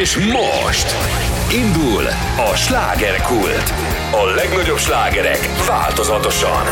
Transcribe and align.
És 0.00 0.16
most 0.16 0.94
indul 1.52 2.06
a 2.52 2.56
slágerkult. 2.56 3.72
A 4.10 4.24
legnagyobb 4.24 4.78
slágerek 4.78 5.48
változatosan. 5.66 6.66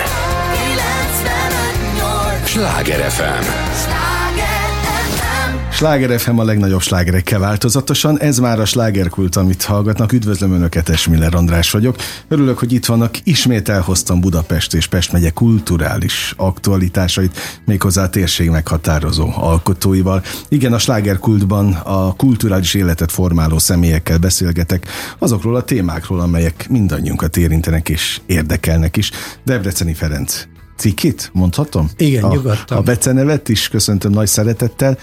Sláger 2.45 3.11
FM. 3.11 3.43
Sláger 3.75 4.22
FM 5.83 6.39
a 6.39 6.45
legnagyobb 6.45 6.81
slágerekkel 6.81 7.39
változatosan. 7.39 8.21
Ez 8.21 8.39
már 8.39 8.61
a 8.61 8.65
slágerkult, 8.65 9.37
amit 9.37 9.63
hallgatnak. 9.63 10.13
Üdvözlöm 10.13 10.53
Önöket, 10.53 10.89
Esmiller 10.89 11.35
András 11.35 11.71
vagyok. 11.71 11.97
Örülök, 12.29 12.59
hogy 12.59 12.73
itt 12.73 12.87
vannak. 12.87 13.27
Ismét 13.27 13.69
elhoztam 13.69 14.21
Budapest 14.21 14.75
és 14.75 14.87
Pest 14.87 15.13
megye 15.13 15.31
kulturális 15.31 16.35
aktualitásait, 16.37 17.39
méghozzá 17.65 18.03
a 18.03 18.09
térség 18.09 18.51
meghatározó 18.51 19.29
alkotóival. 19.35 20.23
Igen, 20.49 20.73
a 20.73 20.79
slágerkultban 20.79 21.73
a 21.73 22.13
kulturális 22.13 22.75
életet 22.75 23.13
formáló 23.13 23.59
személyekkel 23.59 24.19
beszélgetek 24.19 24.87
azokról 25.19 25.57
a 25.57 25.63
témákról, 25.63 26.21
amelyek 26.21 26.67
mindannyiunkat 26.69 27.37
érintenek 27.37 27.89
és 27.89 28.21
érdekelnek 28.27 28.97
is. 28.97 29.11
Debreceni 29.45 29.95
Ferenc 29.95 30.47
cikit, 30.77 31.31
mondhatom? 31.33 31.91
Igen, 31.97 32.25
a, 32.25 32.33
nyugodtan. 32.33 32.79
A 32.79 32.81
becenevet 32.81 33.49
is 33.49 33.69
köszöntöm 33.69 34.13
nagy 34.13 34.27
szeretettel. 34.27 34.99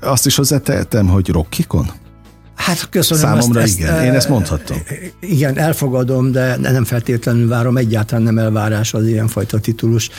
Azt 0.00 0.26
is 0.26 0.36
hozzátehetem, 0.36 1.08
hogy 1.08 1.28
Rockikon? 1.28 1.90
Hát 2.66 2.88
köszönöm. 2.90 3.22
Számomra 3.22 3.60
ezt, 3.60 3.78
igen, 3.78 3.94
ezt, 3.94 4.04
én 4.04 4.12
ezt 4.12 4.28
mondhatom. 4.28 4.78
Igen, 5.20 5.58
elfogadom, 5.58 6.32
de 6.32 6.56
nem 6.56 6.84
feltétlenül 6.84 7.48
várom, 7.48 7.76
egyáltalán 7.76 8.24
nem 8.24 8.38
elvárás 8.38 8.94
az 8.94 9.06
ilyenfajta 9.06 9.58
titulus. 9.58 10.10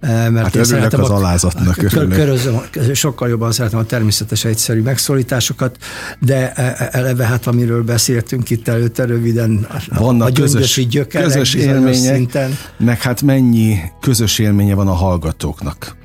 Mert 0.00 0.36
hát 0.36 0.54
én 0.54 0.62
örülök 0.62 0.92
az 0.92 1.10
a, 1.10 1.14
alázatnak. 1.14 1.74
Körözöm, 1.74 2.10
körözöm, 2.10 2.60
sokkal 2.92 3.28
jobban 3.28 3.52
szeretem 3.52 3.78
a 3.78 3.84
természetes 3.84 4.44
egyszerű 4.44 4.82
megszólításokat, 4.82 5.76
de 6.20 6.52
eleve 6.90 7.26
hát 7.26 7.46
amiről 7.46 7.82
beszéltünk 7.82 8.50
itt 8.50 8.68
előtte 8.68 9.04
röviden, 9.04 9.66
Vannak 9.88 10.28
a 10.28 10.32
közös, 10.32 10.86
gyökerek 10.88 11.26
közös 11.26 11.54
élmények, 11.54 12.14
szinten. 12.14 12.58
meg 12.76 13.00
hát 13.00 13.22
mennyi 13.22 13.78
közös 14.00 14.38
élménye 14.38 14.74
van 14.74 14.88
a 14.88 14.94
hallgatóknak. 14.94 15.97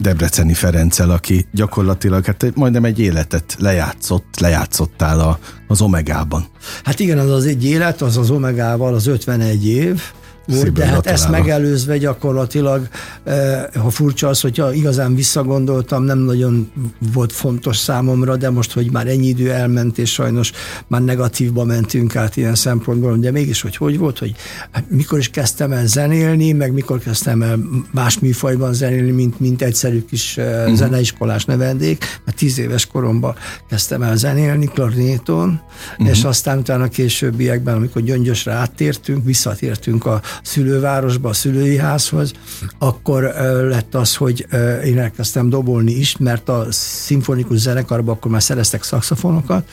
Debreceni 0.00 0.54
Ferenccel, 0.54 1.10
aki 1.10 1.46
gyakorlatilag 1.52 2.24
hát 2.24 2.52
majdnem 2.54 2.84
egy 2.84 2.98
életet 2.98 3.56
lejátszott, 3.58 4.40
lejátszottál 4.40 5.20
a, 5.20 5.38
az 5.66 5.80
Omegában. 5.80 6.46
Hát 6.84 7.00
igen, 7.00 7.18
az 7.18 7.30
az 7.30 7.46
egy 7.46 7.64
élet, 7.64 8.02
az 8.02 8.16
az 8.16 8.30
Omegával 8.30 8.94
az 8.94 9.06
51 9.06 9.66
év, 9.66 10.00
volt, 10.46 10.72
de 10.72 10.86
hát 10.86 11.06
ezt 11.06 11.30
megelőzve 11.30 11.98
gyakorlatilag, 11.98 12.88
eh, 13.24 13.64
ha 13.74 13.90
furcsa 13.90 14.28
az, 14.28 14.40
hogyha 14.40 14.72
igazán 14.72 15.14
visszagondoltam, 15.14 16.02
nem 16.02 16.18
nagyon 16.18 16.70
volt 17.12 17.32
fontos 17.32 17.76
számomra, 17.76 18.36
de 18.36 18.50
most, 18.50 18.72
hogy 18.72 18.90
már 18.90 19.06
ennyi 19.06 19.26
idő 19.26 19.50
elment, 19.52 19.98
és 19.98 20.12
sajnos 20.12 20.52
már 20.86 21.02
negatívba 21.02 21.64
mentünk 21.64 22.16
át 22.16 22.36
ilyen 22.36 22.54
szempontból, 22.54 23.16
de 23.16 23.30
mégis, 23.30 23.62
hogy 23.62 23.76
hogy 23.76 23.98
volt, 23.98 24.18
hogy 24.18 24.34
hát 24.70 24.84
mikor 24.90 25.18
is 25.18 25.28
kezdtem 25.28 25.72
el 25.72 25.86
zenélni, 25.86 26.52
meg 26.52 26.72
mikor 26.72 26.98
kezdtem 26.98 27.42
el 27.42 27.58
más 27.90 28.18
műfajban 28.18 28.72
zenélni, 28.72 29.10
mint, 29.10 29.40
mint 29.40 29.62
egyszerű 29.62 30.04
kis 30.04 30.36
uh-huh. 30.36 30.74
zeneiskolás 30.74 31.44
nevendék, 31.44 32.20
mert 32.24 32.36
tíz 32.36 32.58
éves 32.58 32.86
koromban 32.86 33.34
kezdtem 33.68 34.02
el 34.02 34.16
zenélni 34.16 34.66
klarnéton, 34.66 35.60
uh-huh. 35.92 36.08
és 36.08 36.24
aztán 36.24 36.58
utána 36.58 36.88
későbbiekben, 36.88 37.74
amikor 37.74 38.02
Gyöngyösre 38.02 38.52
áttértünk, 38.52 39.24
visszatértünk 39.24 40.06
a 40.06 40.20
szülővárosba, 40.42 41.28
a 41.28 41.32
szülői 41.32 41.76
házhoz, 41.76 42.32
akkor 42.78 43.22
lett 43.68 43.94
az, 43.94 44.16
hogy 44.16 44.46
én 44.84 44.98
elkezdtem 44.98 45.48
dobolni 45.48 45.92
is, 45.92 46.16
mert 46.16 46.48
a 46.48 46.66
szimfonikus 46.70 47.58
zenekarban 47.58 48.14
akkor 48.14 48.30
már 48.30 48.42
szereztek 48.42 48.82
szakszofonokat, 48.82 49.68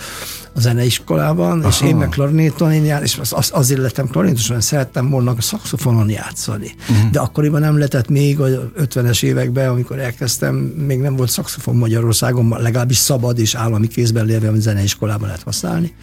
a 0.57 0.59
zeneiskolában, 0.59 1.59
Aha. 1.59 1.69
és 1.69 1.81
én 1.81 1.95
meg 1.95 2.09
klarinéton 2.09 2.71
én 2.71 2.85
jár, 2.85 3.01
és 3.01 3.19
az, 3.31 3.49
azért 3.53 3.81
lettem 3.81 4.07
klarinétos, 4.07 4.47
mert 4.47 4.61
szerettem 4.61 5.09
volna 5.09 5.33
a 5.37 5.41
szakszofonon 5.41 6.09
játszani. 6.09 6.75
Uh-huh. 6.89 7.09
De 7.09 7.19
akkoriban 7.19 7.61
nem 7.61 7.75
lehetett 7.75 8.09
még 8.09 8.39
a 8.39 8.47
50-es 8.79 9.23
években, 9.23 9.69
amikor 9.69 9.99
elkezdtem, 9.99 10.55
még 10.55 10.99
nem 10.99 11.15
volt 11.15 11.29
szakszofon 11.29 11.75
Magyarországon, 11.75 12.55
legalábbis 12.61 12.97
szabad 12.97 13.39
és 13.39 13.55
állami 13.55 13.87
kézben 13.87 14.25
lévő, 14.25 14.47
amit 14.47 14.61
zeneiskolában 14.61 15.27
lehet 15.27 15.43
használni. 15.43 15.93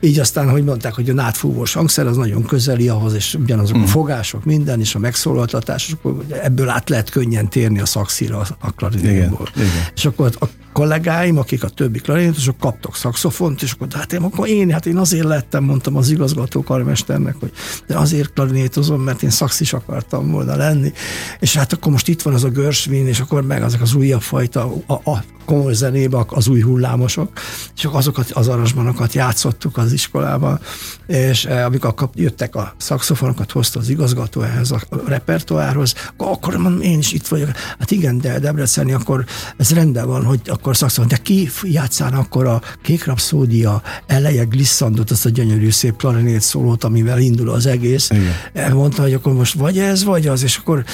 Így 0.00 0.18
aztán, 0.18 0.50
hogy 0.50 0.64
mondták, 0.64 0.94
hogy 0.94 1.10
a 1.10 1.14
nátfúvós 1.14 1.72
hangszer 1.72 2.06
az 2.06 2.16
nagyon 2.16 2.44
közeli 2.44 2.88
ahhoz, 2.88 3.14
és 3.14 3.34
ugyanazok 3.34 3.76
uh-huh. 3.76 3.90
a 3.90 3.92
fogások, 3.92 4.44
minden, 4.44 4.80
és 4.80 4.94
a 4.94 4.98
megszólaltatás, 4.98 5.92
akkor 5.92 6.24
ebből 6.42 6.68
át 6.68 6.88
lehet 6.88 7.10
könnyen 7.10 7.48
térni 7.48 7.80
a 7.80 7.86
szakszíra 7.86 8.46
a 8.58 8.72
klarinétból. 8.72 9.48
És 9.94 10.04
akkor 10.04 10.30
a 10.40 10.46
kollégáim, 10.78 11.38
akik 11.38 11.64
a 11.64 11.68
többi 11.68 11.98
klarinétosok 11.98 12.58
kaptak 12.58 12.96
szakszofont, 12.96 13.62
és 13.62 13.72
akkor 13.72 13.86
hát 13.90 14.12
én, 14.12 14.22
akkor 14.22 14.48
én, 14.48 14.70
hát 14.70 14.86
én 14.86 14.96
azért 14.96 15.24
lettem, 15.24 15.64
mondtam 15.64 15.96
az 15.96 16.10
igazgató 16.10 16.62
karmesternek, 16.62 17.34
hogy 17.40 17.52
de 17.86 17.96
azért 17.96 18.32
klarinétozom, 18.32 19.00
mert 19.00 19.22
én 19.22 19.30
szakszis 19.30 19.72
akartam 19.72 20.30
volna 20.30 20.56
lenni, 20.56 20.92
és 21.40 21.56
hát 21.56 21.72
akkor 21.72 21.92
most 21.92 22.08
itt 22.08 22.22
van 22.22 22.34
az 22.34 22.44
a 22.44 22.48
Görsvin, 22.48 23.06
és 23.06 23.20
akkor 23.20 23.42
meg 23.42 23.62
azok 23.62 23.80
az 23.80 23.94
újabb 23.94 24.22
fajta, 24.22 24.72
a, 24.86 25.10
a 25.10 25.24
komoly 25.48 25.72
zenébe 25.72 26.24
az 26.28 26.48
új 26.48 26.60
hullámosok, 26.60 27.32
és 27.76 27.88
azokat 27.92 28.30
az 28.30 28.48
aranzsmanokat 28.48 29.12
játszottuk 29.12 29.76
az 29.76 29.92
iskolában, 29.92 30.60
és 31.06 31.44
eh, 31.44 31.64
amikor 31.64 31.94
kap, 31.94 32.14
jöttek 32.16 32.54
a 32.54 32.74
szakszofonokat, 32.76 33.52
hozta 33.52 33.78
az 33.78 33.88
igazgató 33.88 34.42
ehhez 34.42 34.70
a 34.70 34.80
repertoárhoz, 35.06 35.94
akkor 36.16 36.56
mondom, 36.56 36.80
én 36.80 36.98
is 36.98 37.12
itt 37.12 37.26
vagyok. 37.26 37.50
Hát 37.78 37.90
igen, 37.90 38.18
de 38.18 38.38
Debreceni, 38.38 38.92
akkor 38.92 39.24
ez 39.56 39.70
rendben 39.70 40.06
van, 40.06 40.24
hogy 40.24 40.40
akkor 40.44 40.67
szakszofon, 40.74 41.08
de 41.08 41.16
ki 41.16 41.48
játszán 41.62 42.12
akkor 42.12 42.46
a 42.46 42.62
Kék 42.82 43.04
Rapszódia 43.04 43.82
eleje 44.06 44.44
glisszandot, 44.44 45.10
azt 45.10 45.26
a 45.26 45.28
gyönyörű 45.28 45.70
szép 45.70 45.96
klarinét 45.96 46.40
szólót, 46.40 46.84
amivel 46.84 47.18
indul 47.18 47.50
az 47.50 47.66
egész. 47.66 48.10
Igen. 48.10 48.72
Mondta, 48.72 49.02
hogy 49.02 49.12
akkor 49.12 49.32
most 49.32 49.54
vagy 49.54 49.78
ez, 49.78 50.04
vagy 50.04 50.26
az, 50.26 50.42
és 50.42 50.56
akkor 50.56 50.84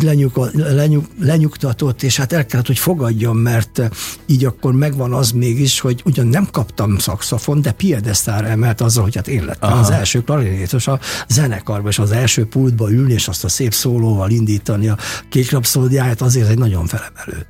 lenyug, 0.00 0.50
lenyug, 0.52 1.04
lenyugtatott, 1.20 2.02
és 2.02 2.16
hát 2.16 2.32
el 2.32 2.46
kellett, 2.46 2.66
hogy 2.66 2.78
fogadjam, 2.78 3.36
mert 3.36 3.82
így 4.26 4.44
akkor 4.44 4.72
megvan 4.72 5.12
az 5.12 5.30
mégis, 5.30 5.80
hogy 5.80 6.02
ugyan 6.04 6.26
nem 6.26 6.48
kaptam 6.50 6.98
szakszafon, 6.98 7.60
de 7.60 7.72
piedesztára 7.72 8.46
emelt 8.46 8.80
azzal, 8.80 9.02
hogy 9.02 9.14
hát 9.14 9.28
én 9.28 9.44
lettem 9.44 9.72
Aha. 9.72 9.80
az 9.80 9.90
első 9.90 10.22
klarinétos 10.22 10.86
a 10.86 11.00
zenekarban, 11.28 11.90
és 11.90 11.98
az 11.98 12.10
első 12.10 12.46
pultba 12.46 12.90
ülni, 12.90 13.12
és 13.12 13.28
azt 13.28 13.44
a 13.44 13.48
szép 13.48 13.74
szólóval 13.74 14.30
indítani 14.30 14.88
a 14.88 14.96
kék 15.28 15.50
rapszódiáját, 15.50 16.20
azért 16.20 16.48
egy 16.48 16.58
nagyon 16.58 16.86
felemelő. 16.86 17.46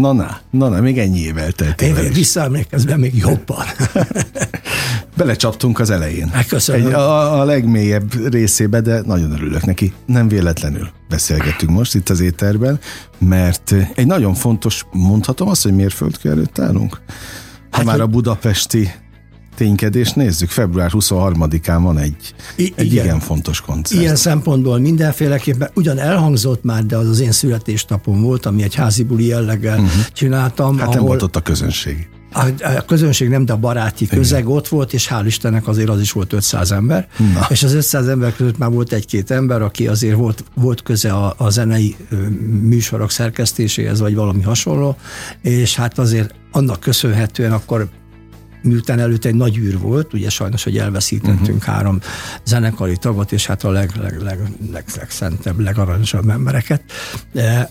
Na, 0.00 0.12
na, 0.12 0.40
na, 0.50 0.68
na 0.68 0.80
még 0.80 0.98
ennyi 0.98 1.20
év 1.20 1.38
eltelt. 1.38 1.82
Én 1.82 1.94
visszaemlékezve 2.12 2.96
még 2.96 3.16
jobban. 3.16 3.64
Belecsaptunk 5.16 5.78
az 5.78 5.90
elején. 5.90 6.28
Hát 6.28 6.46
köszönöm. 6.46 6.86
Egy, 6.86 6.92
a, 6.92 7.40
a 7.40 7.44
legmélyebb 7.44 8.30
részébe, 8.32 8.80
de 8.80 9.00
nagyon 9.04 9.32
örülök 9.32 9.64
neki. 9.64 9.92
Nem 10.06 10.28
véletlenül 10.28 10.88
beszélgettünk 11.08 11.72
most 11.72 11.94
itt 11.94 12.08
az 12.08 12.20
éterben, 12.20 12.80
mert 13.18 13.74
egy 13.94 14.06
nagyon 14.06 14.34
fontos, 14.34 14.84
mondhatom 14.92 15.48
azt, 15.48 15.62
hogy 15.62 15.74
mérföldkő 15.74 16.30
előtt 16.30 16.58
állunk? 16.58 17.00
Ha 17.70 17.76
hát, 17.76 17.84
már 17.84 18.00
a 18.00 18.06
budapesti 18.06 18.92
ténykedést 19.62 20.16
nézzük, 20.16 20.50
február 20.50 20.90
23-án 20.92 21.78
van 21.82 21.98
egy, 21.98 22.34
I- 22.56 22.72
egy 22.76 22.86
igen. 22.86 23.04
igen 23.04 23.20
fontos 23.20 23.60
koncert. 23.60 24.00
Ilyen 24.00 24.16
szempontból 24.16 24.78
mindenféleképpen, 24.78 25.70
ugyan 25.74 25.98
elhangzott 25.98 26.64
már, 26.64 26.86
de 26.86 26.96
az 26.96 27.08
az 27.08 27.20
én 27.20 27.32
születésnapom 27.32 28.22
volt, 28.22 28.46
ami 28.46 28.62
egy 28.62 28.74
házi 28.74 29.02
buli 29.02 29.26
jelleggel 29.26 29.78
uh-huh. 29.78 30.04
csináltam. 30.12 30.78
Hát 30.78 30.82
ahol... 30.86 30.94
nem 30.94 31.04
volt 31.04 31.22
ott 31.22 31.36
a 31.36 31.40
közönség. 31.40 32.08
A, 32.32 32.48
a 32.62 32.84
közönség 32.86 33.28
nem, 33.28 33.44
de 33.44 33.52
a 33.52 33.56
baráti 33.56 34.06
közeg 34.06 34.40
Igen. 34.40 34.52
ott 34.52 34.68
volt, 34.68 34.92
és 34.92 35.08
hál' 35.10 35.22
Istennek 35.26 35.68
azért 35.68 35.88
az 35.88 36.00
is 36.00 36.12
volt 36.12 36.32
500 36.32 36.72
ember. 36.72 37.08
Na. 37.34 37.46
És 37.48 37.62
az 37.62 37.74
500 37.74 38.08
ember 38.08 38.34
között 38.36 38.58
már 38.58 38.70
volt 38.70 38.92
egy-két 38.92 39.30
ember, 39.30 39.62
aki 39.62 39.86
azért 39.86 40.16
volt, 40.16 40.44
volt 40.54 40.82
köze 40.82 41.12
a, 41.12 41.34
a 41.36 41.50
zenei 41.50 41.96
műsorok 42.62 43.10
szerkesztéséhez, 43.10 44.00
vagy 44.00 44.14
valami 44.14 44.42
hasonló, 44.42 44.96
és 45.40 45.76
hát 45.76 45.98
azért 45.98 46.34
annak 46.52 46.80
köszönhetően 46.80 47.52
akkor 47.52 47.88
miután 48.62 48.98
előtt 48.98 49.24
egy 49.24 49.34
nagy 49.34 49.56
űr 49.58 49.78
volt, 49.78 50.12
ugye 50.12 50.30
sajnos, 50.30 50.64
hogy 50.64 50.78
elveszítettünk 50.78 51.40
uh-huh. 51.40 51.74
három 51.74 52.00
zenekari 52.44 52.96
tagot, 52.96 53.32
és 53.32 53.46
hát 53.46 53.64
a 53.64 53.70
leg, 53.70 53.90
leg, 54.00 54.20
leg, 54.20 54.38
leg, 54.72 54.84
legszentebb, 54.96 55.60
legaranyosabb 55.60 56.28
embereket. 56.28 56.82
De, 57.32 57.70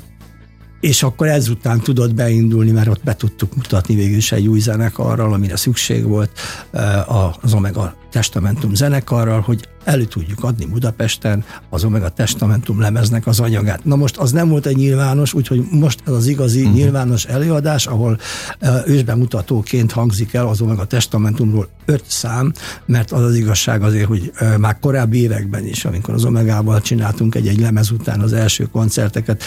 és 0.79 1.03
akkor 1.03 1.27
ezután 1.27 1.79
tudott 1.79 2.13
beindulni, 2.13 2.71
mert 2.71 2.87
ott 2.87 3.03
be 3.03 3.15
tudtuk 3.15 3.55
mutatni 3.55 3.95
végül 3.95 4.17
is 4.17 4.31
egy 4.31 4.47
új 4.47 4.59
zenekarral, 4.59 5.33
amire 5.33 5.55
szükség 5.55 6.03
volt, 6.03 6.31
az 7.41 7.53
Omega 7.53 7.95
Testamentum 8.11 8.73
zenekarral, 8.73 9.41
hogy 9.41 9.67
elő 9.83 10.03
tudjuk 10.03 10.43
adni 10.43 10.65
Budapesten 10.65 11.43
az 11.69 11.83
Omega 11.83 12.09
Testamentum 12.09 12.79
lemeznek 12.79 13.27
az 13.27 13.39
anyagát. 13.39 13.85
Na 13.85 13.95
most 13.95 14.17
az 14.17 14.31
nem 14.31 14.49
volt 14.49 14.65
egy 14.65 14.75
nyilvános, 14.75 15.33
úgyhogy 15.33 15.63
most 15.71 15.99
ez 16.07 16.13
az 16.13 16.27
igazi 16.27 16.59
uh-huh. 16.61 16.75
nyilvános 16.75 17.25
előadás, 17.25 17.87
ahol 17.87 18.19
uh, 18.61 18.87
ősbemutatóként 18.87 19.91
hangzik 19.91 20.33
el 20.33 20.47
az 20.47 20.61
Omega 20.61 20.85
Testamentumról 20.85 21.67
öt 21.85 22.03
szám, 22.07 22.53
mert 22.85 23.11
az 23.11 23.21
az 23.21 23.35
igazság 23.35 23.83
azért, 23.83 24.07
hogy 24.07 24.31
uh, 24.41 24.57
már 24.57 24.79
korábbi 24.79 25.21
években 25.21 25.65
is, 25.65 25.85
amikor 25.85 26.13
az 26.13 26.25
Omegával 26.25 26.81
csináltunk 26.81 27.35
egy-egy 27.35 27.59
lemez 27.59 27.91
után 27.91 28.19
az 28.19 28.33
első 28.33 28.63
koncerteket, 28.71 29.43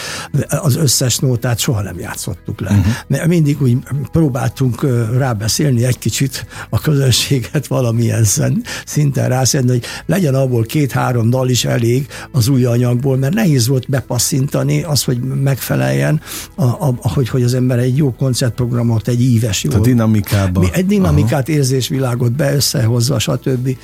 az 0.47 0.75
összes 0.75 1.17
nótát 1.17 1.59
soha 1.59 1.81
nem 1.81 1.99
játszottuk 1.99 2.59
le. 2.59 2.83
Uh-huh. 3.07 3.27
Mindig 3.27 3.61
úgy 3.61 3.77
próbáltunk 4.11 4.83
uh, 4.83 5.17
rábeszélni 5.17 5.85
egy 5.85 5.99
kicsit 5.99 6.45
a 6.69 6.79
közönséget 6.79 7.67
valamilyen 7.67 8.23
szinten 8.85 9.29
rászedni, 9.29 9.69
hogy 9.69 9.83
legyen 10.05 10.24
legyen 10.25 10.41
abból 10.41 10.63
két-három 10.63 11.29
dal 11.29 11.49
is 11.49 11.65
elég 11.65 12.07
az 12.31 12.47
új 12.47 12.65
anyagból, 12.65 13.17
mert 13.17 13.33
nehéz 13.33 13.67
volt 13.67 13.89
bepasszintani 13.89 14.83
az, 14.83 15.03
hogy 15.03 15.19
megfeleljen, 15.19 16.21
a, 16.55 16.63
a, 16.63 16.95
hogy, 17.01 17.29
hogy 17.29 17.43
az 17.43 17.53
ember 17.53 17.79
egy 17.79 17.97
jó 17.97 18.13
koncertprogramot, 18.13 19.07
egy 19.07 19.21
íves 19.21 19.63
jó. 19.63 19.71
A 19.71 19.79
dinamikába. 19.79 20.59
Mi 20.59 20.67
egy 20.71 20.85
dinamikát, 20.85 21.49
Aha. 21.49 21.57
érzésvilágot 21.57 22.31
be 22.31 22.55
összehozza, 22.55 23.19
stb. 23.19 23.77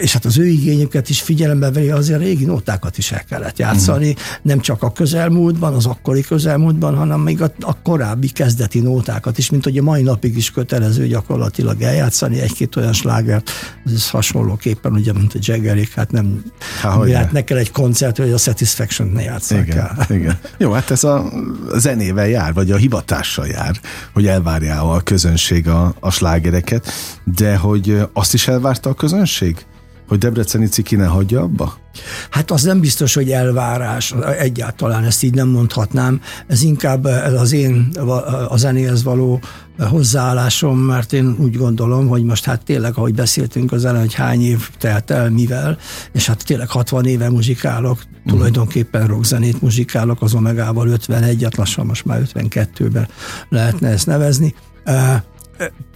És 0.00 0.12
hát 0.12 0.24
az 0.24 0.38
ő 0.38 0.46
igényüket 0.46 1.08
is 1.08 1.20
figyelembe 1.20 1.70
veri, 1.70 1.90
azért 1.90 2.20
a 2.20 2.22
régi 2.22 2.44
nótákat 2.44 2.98
is 2.98 3.12
el 3.12 3.24
kellett 3.28 3.58
játszani, 3.58 4.08
uh-huh. 4.08 4.22
nem 4.42 4.60
csak 4.60 4.82
a 4.82 4.92
közelmúltban, 4.92 5.74
az 5.74 5.86
akkori 5.86 6.20
közelmúltban, 6.20 6.94
hanem 6.96 7.20
még 7.20 7.42
a, 7.42 7.52
a 7.60 7.82
korábbi 7.82 8.28
kezdeti 8.28 8.80
nótákat 8.80 9.38
is, 9.38 9.50
mint 9.50 9.64
hogy 9.64 9.78
a 9.78 9.82
mai 9.82 10.02
napig 10.02 10.36
is 10.36 10.50
kötelező 10.50 11.06
gyakorlatilag 11.06 11.82
eljátszani 11.82 12.40
egy-két 12.40 12.76
olyan 12.76 12.92
slágert, 12.92 13.50
ez 13.94 14.10
hasonlóképpen, 14.10 14.92
ugye, 14.92 15.12
mint 15.12 15.34
a 15.34 15.38
Jagger 15.40 15.75
ismerik, 15.76 15.94
hát 15.94 16.10
nem 16.10 16.42
hát 16.82 17.32
neked 17.32 17.56
egy 17.56 17.70
koncert, 17.70 18.16
hogy 18.16 18.32
a 18.32 18.38
Satisfaction 18.38 19.08
ne 19.08 19.22
játsszák 19.22 19.66
igen, 19.66 19.78
el. 19.78 20.06
Igen. 20.16 20.38
Jó, 20.58 20.72
hát 20.72 20.90
ez 20.90 21.04
a 21.04 21.32
zenével 21.76 22.28
jár, 22.28 22.54
vagy 22.54 22.70
a 22.70 22.76
hivatással 22.76 23.46
jár, 23.46 23.80
hogy 24.12 24.26
elvárja 24.26 24.90
a 24.92 25.00
közönség 25.00 25.68
a, 25.68 25.94
a 26.00 26.10
slágereket, 26.10 26.92
de 27.24 27.56
hogy 27.56 28.08
azt 28.12 28.34
is 28.34 28.48
elvárta 28.48 28.90
a 28.90 28.94
közönség? 28.94 29.66
Hogy 30.08 30.18
Debreceni 30.18 30.66
ciki 30.66 30.96
ne 30.96 31.06
hagyja 31.06 31.40
abba? 31.40 31.78
Hát 32.30 32.50
az 32.50 32.62
nem 32.62 32.80
biztos, 32.80 33.14
hogy 33.14 33.30
elvárás, 33.30 34.14
egyáltalán 34.38 35.04
ezt 35.04 35.22
így 35.22 35.34
nem 35.34 35.48
mondhatnám. 35.48 36.20
Ez 36.46 36.62
inkább 36.62 37.04
az 37.36 37.52
én 37.52 37.88
a 38.48 38.56
zenéhez 38.56 39.02
való 39.02 39.40
hozzáállásom, 39.84 40.78
mert 40.78 41.12
én 41.12 41.36
úgy 41.38 41.56
gondolom, 41.56 42.08
hogy 42.08 42.24
most 42.24 42.44
hát 42.44 42.64
tényleg, 42.64 42.96
ahogy 42.96 43.14
beszéltünk 43.14 43.72
az 43.72 43.84
elején, 43.84 44.06
hogy 44.06 44.14
hány 44.14 44.42
év 44.42 44.70
telt 44.78 45.10
el, 45.10 45.30
mivel, 45.30 45.78
és 46.12 46.26
hát 46.26 46.44
tényleg 46.44 46.68
60 46.68 47.04
éve 47.04 47.30
muzsikálok, 47.30 47.98
uh-huh. 47.98 48.32
tulajdonképpen 48.32 49.06
rockzenét 49.06 49.62
muzsikálok, 49.62 50.22
az 50.22 50.34
Omegával 50.34 50.88
51-et, 50.90 51.56
lassan 51.56 51.86
most 51.86 52.04
már 52.04 52.22
52-ben 52.34 53.08
lehetne 53.48 53.88
ezt 53.88 54.06
nevezni. 54.06 54.54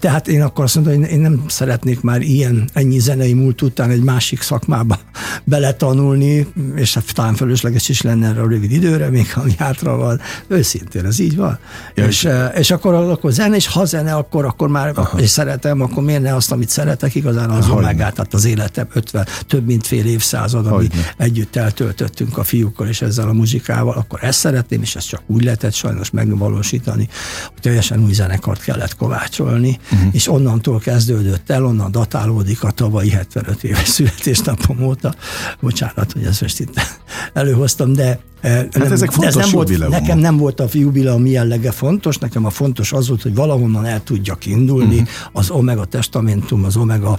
Tehát 0.00 0.28
én 0.28 0.42
akkor 0.42 0.64
azt 0.64 0.74
mondom, 0.74 0.94
hogy 0.94 1.10
én 1.10 1.20
nem 1.20 1.44
szeretnék 1.46 2.00
már 2.00 2.20
ilyen, 2.20 2.68
ennyi 2.72 2.98
zenei 2.98 3.32
múlt 3.32 3.62
után 3.62 3.90
egy 3.90 4.02
másik 4.02 4.42
szakmába 4.42 4.98
beletanulni, 5.44 6.46
és 6.74 6.94
hát 6.94 7.14
talán 7.14 7.34
fölösleges 7.34 7.88
is 7.88 8.00
lenne 8.00 8.28
erre 8.28 8.40
a 8.40 8.48
rövid 8.48 8.72
időre, 8.72 9.10
még 9.10 9.32
ami 9.34 9.54
hátra 9.58 9.96
van. 9.96 10.20
Őszintén, 10.46 11.04
ez 11.04 11.18
így 11.18 11.36
van. 11.36 11.58
Ja, 11.94 12.06
és, 12.06 12.24
és, 12.24 12.30
és 12.54 12.70
akkor, 12.70 12.94
akkor 12.94 13.32
zene, 13.32 13.56
és 13.56 13.66
ha 13.66 13.84
zene, 13.84 14.14
akkor, 14.14 14.44
akkor 14.44 14.68
már 14.68 14.92
aha. 14.94 15.18
és 15.18 15.28
szeretem, 15.28 15.80
akkor 15.80 16.02
miért 16.02 16.22
ne 16.22 16.34
azt, 16.34 16.52
amit 16.52 16.68
szeretek, 16.68 17.14
igazán 17.14 17.50
az 17.50 17.68
omegát, 17.68 18.14
tehát 18.14 18.34
az 18.34 18.44
életem 18.44 18.86
50, 18.92 19.26
több 19.46 19.66
mint 19.66 19.86
fél 19.86 20.06
évszázad, 20.06 20.66
amit 20.66 20.94
együtt 21.16 21.56
eltöltöttünk 21.56 22.38
a 22.38 22.44
fiúkkal 22.44 22.88
és 22.88 23.02
ezzel 23.02 23.28
a 23.28 23.32
muzsikával, 23.32 23.94
akkor 23.94 24.24
ezt 24.24 24.38
szeretném, 24.38 24.82
és 24.82 24.96
ezt 24.96 25.08
csak 25.08 25.22
úgy 25.26 25.44
lehetett 25.44 25.74
sajnos 25.74 26.10
megvalósítani, 26.10 27.08
hogy 27.52 27.60
teljesen 27.62 28.04
új 28.04 28.12
zenekart 28.12 28.62
kellett 28.62 28.96
kovácsolni 28.96 29.49
sorolni, 29.50 29.78
uh-huh. 29.92 30.14
és 30.14 30.28
onnantól 30.28 30.78
kezdődött 30.78 31.50
el, 31.50 31.64
onnan 31.64 31.90
datálódik 31.90 32.62
a 32.62 32.70
tavalyi 32.70 33.10
75 33.10 33.64
éves 33.64 33.88
születésnapom 33.98 34.82
óta. 34.82 35.14
Bocsánat, 35.60 36.12
hogy 36.12 36.24
ezt 36.24 36.40
most 36.40 36.60
itt 36.60 36.80
előhoztam, 37.32 37.92
de 37.92 38.20
Hát 38.42 38.78
nem, 38.78 38.92
ezek 38.92 39.10
fontos 39.10 39.34
ez 39.34 39.34
nem 39.34 39.50
volt, 39.50 39.88
Nekem 39.88 40.18
nem 40.18 40.36
volt 40.36 40.60
a 40.60 40.66
jubileum 40.72 41.26
jellege 41.26 41.70
fontos, 41.70 42.18
nekem 42.18 42.44
a 42.44 42.50
fontos 42.50 42.92
az 42.92 43.08
volt, 43.08 43.22
hogy 43.22 43.34
valahonnan 43.34 43.84
el 43.84 44.02
tudjak 44.02 44.46
indulni, 44.46 44.94
uh-huh. 44.94 45.08
az 45.32 45.50
Omega 45.50 45.84
testamentum, 45.84 46.64
az 46.64 46.76
Omega 46.76 47.18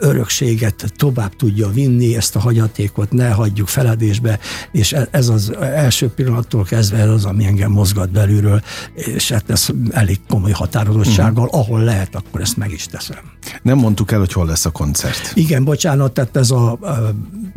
örökséget 0.00 0.92
tovább 0.96 1.36
tudja 1.36 1.68
vinni, 1.68 2.16
ezt 2.16 2.36
a 2.36 2.40
hagyatékot 2.40 3.12
ne 3.12 3.28
hagyjuk 3.28 3.68
feledésbe, 3.68 4.38
és 4.72 4.92
e- 4.92 5.08
ez 5.10 5.28
az 5.28 5.52
első 5.60 6.08
pillanattól 6.08 6.64
kezdve 6.64 6.98
ez 6.98 7.08
az, 7.08 7.24
ami 7.24 7.44
engem 7.44 7.70
mozgat 7.70 8.10
belülről, 8.10 8.62
és 8.94 9.30
hát 9.30 9.50
ez 9.50 9.66
elég 9.90 10.20
komoly 10.28 10.50
határozottsággal, 10.50 11.44
uh-huh. 11.44 11.60
Ahol 11.68 11.84
lehet, 11.84 12.14
akkor 12.14 12.40
ezt 12.40 12.56
meg 12.56 12.72
is 12.72 12.86
teszem. 12.86 13.32
Nem 13.62 13.78
mondtuk 13.78 14.12
el, 14.12 14.18
hogy 14.18 14.32
hol 14.32 14.46
lesz 14.46 14.64
a 14.64 14.70
koncert. 14.70 15.32
Igen, 15.34 15.64
bocsánat, 15.64 16.12
tehát 16.12 16.36
ez 16.36 16.50
a 16.50 16.78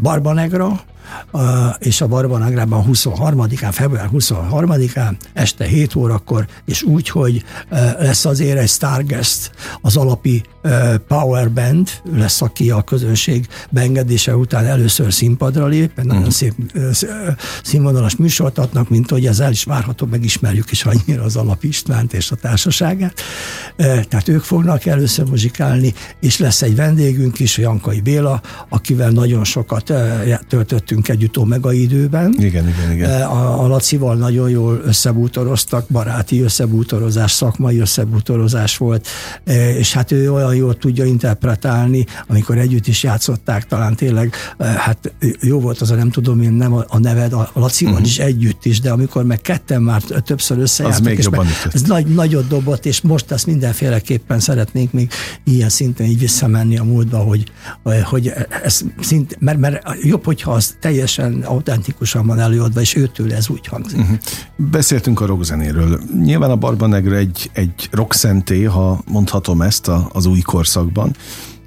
Barbanegra, 0.02 0.82
és 1.80 2.02
a 2.02 2.08
Barbanagrában 2.08 2.86
23-án, 2.92 3.70
február 3.72 4.10
23-án, 4.14 5.14
este 5.34 5.66
7 5.66 5.96
órakor, 5.96 6.48
és 6.66 6.84
úgy, 6.84 7.10
hogy 7.10 7.44
lesz 8.00 8.26
azért 8.26 8.58
egy 8.58 8.70
Starguest, 8.70 9.52
az 9.82 9.98
alapi 9.98 10.44
Power 11.08 11.52
Band, 11.52 11.90
lesz, 12.14 12.42
aki 12.42 12.70
a 12.70 12.82
közönség 12.82 13.48
beengedése 13.70 14.36
után 14.36 14.66
először 14.66 15.14
színpadra 15.14 15.66
lép, 15.66 15.90
uh-huh. 15.90 16.06
nagyon 16.06 16.30
szép 16.30 16.54
színvonalas 17.64 18.16
műsort 18.16 18.58
adnak, 18.58 18.90
mint 18.90 19.10
hogy 19.10 19.26
ez 19.26 19.40
el 19.40 19.52
is 19.52 19.64
várható, 19.64 20.06
megismerjük 20.06 20.72
is 20.72 20.86
annyira 20.86 21.24
az 21.24 21.36
Alap 21.36 21.64
Istvánt 21.64 22.14
és 22.14 22.32
a 22.32 22.36
társaságát. 22.36 23.22
Tehát 23.78 24.28
ők 24.28 24.44
fognak 24.44 24.86
először 24.86 25.26
muzsikálni, 25.26 25.94
és 26.20 26.38
lesz 26.38 26.62
egy 26.62 26.76
vendégünk 26.76 27.40
is, 27.40 27.58
Jankai 27.58 28.02
Béla, 28.02 28.42
akivel 28.70 29.10
nagyon 29.10 29.44
sokat 29.44 29.94
töltöttünk 30.48 31.08
együtt 31.08 31.38
Omega 31.38 31.74
időben. 31.74 32.36
Igen, 32.38 32.68
igen, 32.68 32.92
igen. 32.92 33.22
A, 33.22 33.64
a 33.64 33.68
Lacival 33.68 34.16
nagyon 34.16 34.50
jól 34.50 34.82
összebútoroztak, 34.86 35.86
baráti 35.90 36.42
összebútorozás, 36.42 37.32
szakmai 37.32 37.80
összebútorozás 37.80 38.78
volt, 38.78 39.08
és 39.78 39.94
hát 39.94 40.12
ő 40.12 40.34
olyan 40.34 40.51
jól 40.54 40.78
tudja 40.78 41.06
interpretálni, 41.06 42.06
amikor 42.28 42.58
együtt 42.58 42.88
is 42.88 43.04
játszották, 43.04 43.68
talán 43.68 43.96
tényleg, 43.96 44.34
e, 44.58 44.66
hát 44.66 45.14
jó 45.42 45.60
volt 45.60 45.82
az 45.82 45.92
a 45.92 45.96
nem 45.96 46.10
tudom 46.10 46.42
én 46.42 46.52
nem 46.52 46.74
a 46.74 47.00
neved, 47.00 47.34
a 47.34 47.52
Lacival 47.54 47.94
uh-huh. 47.94 48.08
is 48.08 48.20
együtt 48.20 48.66
is, 48.66 48.80
de 48.80 48.92
amikor 48.92 49.24
meg 49.24 49.42
ketten 49.42 49.82
már 49.82 50.02
többször 50.02 50.58
összejártak, 50.58 51.12
és 51.12 51.30
ez 51.72 51.82
nagy, 51.82 52.06
nagyot 52.06 52.48
dobott, 52.48 52.86
és 52.86 53.02
most 53.02 53.32
ezt 53.32 53.46
mindenféleképpen 53.46 54.40
szeretnénk 54.40 54.92
még 54.92 55.12
ilyen 55.44 55.70
szinten 55.70 56.06
így 56.06 56.20
visszamenni 56.20 56.78
a 56.78 56.84
múltba, 56.84 57.18
hogy, 57.18 57.52
hogy 58.04 58.34
ez 58.64 58.82
szint, 59.00 59.38
mert, 59.40 59.58
mert 59.58 59.84
jobb, 60.02 60.26
hogyha 60.26 60.52
az 60.52 60.76
te 60.80 60.90
teljesen 60.92 61.42
autentikusan 61.42 62.26
van 62.26 62.40
előadva, 62.40 62.82
és 62.82 62.96
őtől 62.96 63.34
ez 63.34 63.50
úgy 63.50 63.68
hangzik. 63.68 64.00
Uh-huh. 64.00 64.18
Beszéltünk 64.56 65.22
a 65.22 65.26
rockzenéről. 65.26 66.00
Nyilván 66.24 66.50
a 66.50 66.56
Barbanegre 66.56 67.16
egy, 67.16 67.50
egy 67.54 67.90
rockszenté, 67.92 68.64
ha 68.64 69.04
mondhatom 69.08 69.62
ezt 69.62 69.88
a, 69.88 70.10
az 70.14 70.26
új 70.26 70.41
korszakban, 70.42 71.16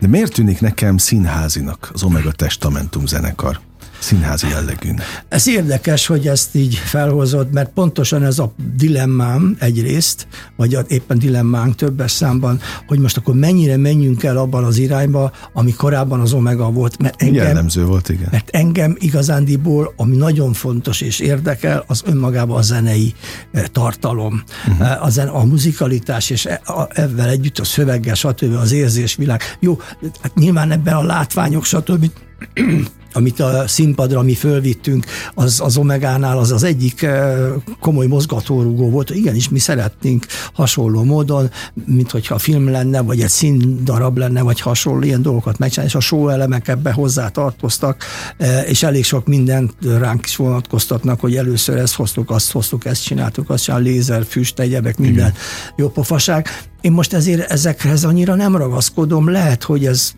de 0.00 0.06
miért 0.06 0.32
tűnik 0.32 0.60
nekem 0.60 0.96
színházinak 0.96 1.90
az 1.92 2.02
Omega 2.02 2.32
Testamentum 2.32 3.06
zenekar? 3.06 3.60
Színházi 4.04 4.48
jellegűn. 4.48 5.00
Ez 5.28 5.48
érdekes, 5.48 6.06
hogy 6.06 6.28
ezt 6.28 6.54
így 6.54 6.74
felhozod, 6.74 7.52
mert 7.52 7.70
pontosan 7.70 8.22
ez 8.22 8.38
a 8.38 8.54
dilemmám 8.76 9.56
egyrészt, 9.58 10.26
vagy 10.56 10.78
éppen 10.88 11.18
dilemmánk 11.18 11.74
többes 11.74 12.10
számban, 12.10 12.60
hogy 12.86 12.98
most 12.98 13.16
akkor 13.16 13.34
mennyire 13.34 13.76
menjünk 13.76 14.22
el 14.22 14.36
abban 14.36 14.64
az 14.64 14.78
irányba, 14.78 15.32
ami 15.52 15.72
korábban 15.72 16.20
az 16.20 16.32
Omega 16.32 16.70
volt. 16.70 16.98
Mert 16.98 17.22
engem, 17.22 17.44
Jellemző 17.44 17.84
volt, 17.84 18.08
igen. 18.08 18.28
Mert 18.30 18.48
engem 18.50 18.96
igazándiból, 18.98 19.92
ami 19.96 20.16
nagyon 20.16 20.52
fontos 20.52 21.00
és 21.00 21.18
érdekel, 21.18 21.84
az 21.86 22.02
önmagában 22.06 22.58
a 22.58 22.62
zenei 22.62 23.14
eh, 23.52 23.64
tartalom, 23.64 24.42
uh-huh. 24.68 25.04
a, 25.04 25.10
zen, 25.10 25.28
a 25.28 25.44
muzikalitás, 25.44 26.30
és 26.30 26.46
e, 26.46 26.60
ebben 26.88 27.28
együtt 27.28 27.58
a 27.58 27.64
szöveggel, 27.64 28.14
stb. 28.14 28.54
az 28.54 28.72
érzésvilág. 28.72 29.40
Jó, 29.60 29.80
hát 30.22 30.34
nyilván 30.34 30.70
ebben 30.70 30.94
a 30.94 31.02
látványok, 31.02 31.64
stb 31.64 32.10
amit 33.14 33.40
a 33.40 33.68
színpadra 33.68 34.22
mi 34.22 34.34
fölvittünk, 34.34 35.06
az, 35.34 35.60
az 35.60 35.76
Omegánál 35.76 36.38
az 36.38 36.52
az 36.52 36.62
egyik 36.62 37.02
eh, 37.02 37.36
komoly 37.80 38.06
mozgatórugó 38.06 38.90
volt. 38.90 39.10
Igenis, 39.10 39.48
mi 39.48 39.58
szeretnénk 39.58 40.26
hasonló 40.52 41.02
módon, 41.02 41.50
mint 41.86 42.10
hogyha 42.10 42.38
film 42.38 42.70
lenne, 42.70 43.00
vagy 43.00 43.20
egy 43.20 43.28
színdarab 43.28 44.18
lenne, 44.18 44.42
vagy 44.42 44.60
hasonló 44.60 45.02
ilyen 45.02 45.22
dolgokat 45.22 45.58
megcsinálni, 45.58 45.90
és 45.90 45.96
a 45.98 46.00
show 46.00 46.28
elemek 46.28 46.68
ebbe 46.68 46.92
hozzá 46.92 47.28
tartoztak, 47.28 48.04
eh, 48.36 48.68
és 48.68 48.82
elég 48.82 49.04
sok 49.04 49.26
mindent 49.26 49.72
ránk 49.98 50.26
is 50.26 50.36
vonatkoztatnak, 50.36 51.20
hogy 51.20 51.36
először 51.36 51.76
ezt 51.76 51.94
hoztuk, 51.94 52.30
azt 52.30 52.52
hoztuk, 52.52 52.84
ezt 52.84 53.04
csináltuk, 53.04 53.50
azt 53.50 53.64
csináltuk, 53.64 53.88
lézer, 53.88 54.24
füst, 54.24 54.58
egyebek, 54.58 54.98
minden 54.98 55.34
jó 55.76 55.88
pofaság. 55.88 56.48
Én 56.84 56.92
most 56.92 57.12
ezért 57.12 57.50
ezekhez 57.50 58.04
annyira 58.04 58.34
nem 58.34 58.56
ragaszkodom, 58.56 59.28
lehet, 59.30 59.62
hogy 59.62 59.86
ez 59.86 60.12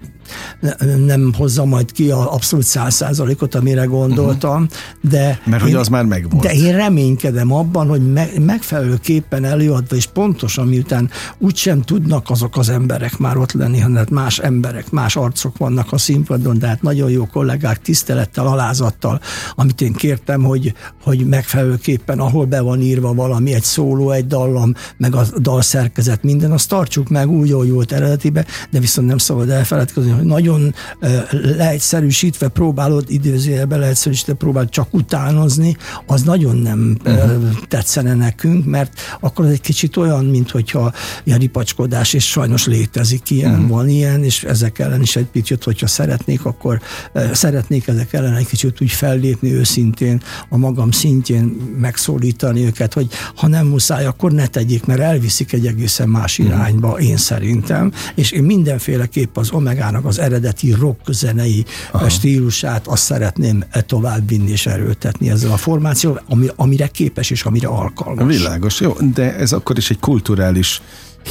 nem 1.07 1.33
hozza 1.37 1.65
majd 1.65 1.93
ki 1.93 2.11
a 2.11 2.33
abszolút 2.33 2.65
száz 2.65 2.95
százalékot, 2.95 3.55
amire 3.55 3.85
gondoltam, 3.85 4.63
uh-huh. 4.63 5.11
de... 5.11 5.41
Mert 5.45 5.63
hogy 5.63 5.75
az 5.75 5.89
már 5.89 6.05
megvolt. 6.05 6.43
De 6.43 6.53
én 6.53 6.77
reménykedem 6.77 7.53
abban, 7.53 7.89
hogy 7.89 8.13
me, 8.13 8.29
megfelelőképpen 8.41 9.45
előadva, 9.45 9.97
és 9.97 10.07
pontosan 10.07 10.67
miután 10.67 11.11
úgysem 11.39 11.83
tudnak 11.83 12.31
azok 12.31 12.57
az 12.57 12.69
emberek 12.69 13.19
már 13.19 13.37
ott 13.37 13.53
lenni, 13.53 13.79
hanem 13.79 13.97
hát 13.97 14.11
más 14.11 14.39
emberek, 14.39 14.91
más 14.91 15.17
arcok 15.17 15.59
vannak 15.59 15.93
a 15.93 15.99
színpadon, 15.99 16.59
de 16.59 16.67
hát 16.67 16.83
nagyon 16.83 17.11
jó 17.11 17.27
kollégák, 17.27 17.83
tisztelettel, 17.83 18.47
alázattal, 18.47 19.21
amit 19.55 19.81
én 19.81 19.93
kértem, 19.93 20.43
hogy, 20.43 20.75
hogy 21.03 21.27
megfelelőképpen, 21.27 22.19
ahol 22.19 22.45
be 22.45 22.61
van 22.61 22.81
írva 22.81 23.15
valami, 23.15 23.55
egy 23.55 23.63
szóló, 23.63 24.11
egy 24.11 24.27
dallam, 24.27 24.75
meg 24.97 25.15
a 25.15 25.25
dalszerkezet, 25.39 26.23
minden, 26.23 26.53
azt 26.57 26.69
tartsuk 26.69 27.09
meg 27.09 27.31
úgy, 27.31 27.53
ahogy 27.53 27.71
volt 27.71 27.93
eredetibe, 27.93 28.45
de 28.71 28.81
viszont 28.81 29.09
nem 29.09 29.19
szabad 29.19 29.51
elfeledkezni, 29.51 30.11
hogy 30.11 30.25
nagyon 30.25 30.75
leegyszerűsítve 31.31 32.49
próbálod, 32.49 33.05
időzőjelben 33.09 33.79
leegyszerűsítve 33.79 34.33
próbálod 34.33 34.69
csak 34.69 34.95
utánozni, 34.95 35.77
az 36.07 36.23
nagyon 36.23 36.57
nem 36.57 36.97
uh-huh. 37.05 37.59
tetszene 37.69 38.15
nekünk, 38.15 38.65
mert 38.65 39.01
akkor 39.21 39.45
az 39.45 39.51
egy 39.51 39.61
kicsit 39.61 39.97
olyan, 39.97 40.25
mint 40.25 40.51
hogyha 40.51 40.93
ilyen 41.25 41.39
ripacskodás, 41.39 42.13
és 42.13 42.29
sajnos 42.31 42.67
létezik 42.67 43.31
ilyen, 43.31 43.53
uh-huh. 43.53 43.69
van 43.69 43.89
ilyen, 43.89 44.25
és 44.25 44.45
ezek 44.45 44.79
ellen 44.79 45.03
is 45.03 45.17
egy 45.17 45.27
picit, 45.27 45.65
hogyha 45.65 45.87
szeretnék, 45.87 46.45
akkor 46.45 46.81
szeretnék 47.33 47.87
ezek 47.89 48.13
ellen 48.13 48.35
egy 48.35 48.47
kicsit 48.47 48.81
úgy 48.81 48.91
fellépni 48.91 49.53
őszintén, 49.53 50.23
a 50.49 50.57
magam 50.57 50.91
szintjén 50.91 51.45
megszólítani 51.81 52.65
őket, 52.65 52.93
hogy 52.93 53.09
ha 53.35 53.47
nem 53.47 53.67
muszáj, 53.67 54.07
akkor 54.07 54.33
ne 54.33 54.47
tegyék, 54.47 54.85
mert 54.85 55.01
elviszik 55.01 55.53
egy 55.53 55.67
egészen 55.67 56.09
más 56.09 56.39
irányba, 56.47 56.99
én 56.99 57.17
szerintem, 57.17 57.93
és 58.15 58.31
én 58.31 58.43
mindenféleképp 58.43 59.37
az 59.37 59.51
Omegának 59.51 60.05
az 60.05 60.19
eredeti 60.19 60.73
rock 60.73 61.13
zenei 61.13 61.65
Aha. 61.93 62.09
stílusát 62.09 62.87
azt 62.87 63.03
szeretném 63.03 63.65
továbbvinni 63.87 64.51
és 64.51 64.67
erőltetni 64.67 65.31
ezzel 65.31 65.53
a 65.53 65.57
formációval, 65.57 66.23
ami, 66.29 66.47
amire 66.57 66.87
képes 66.87 67.31
és 67.31 67.43
amire 67.43 67.69
alkalmas. 67.69 68.37
Világos, 68.37 68.81
jó, 68.81 68.93
de 69.15 69.37
ez 69.37 69.53
akkor 69.53 69.77
is 69.77 69.91
egy 69.91 69.99
kulturális 69.99 70.83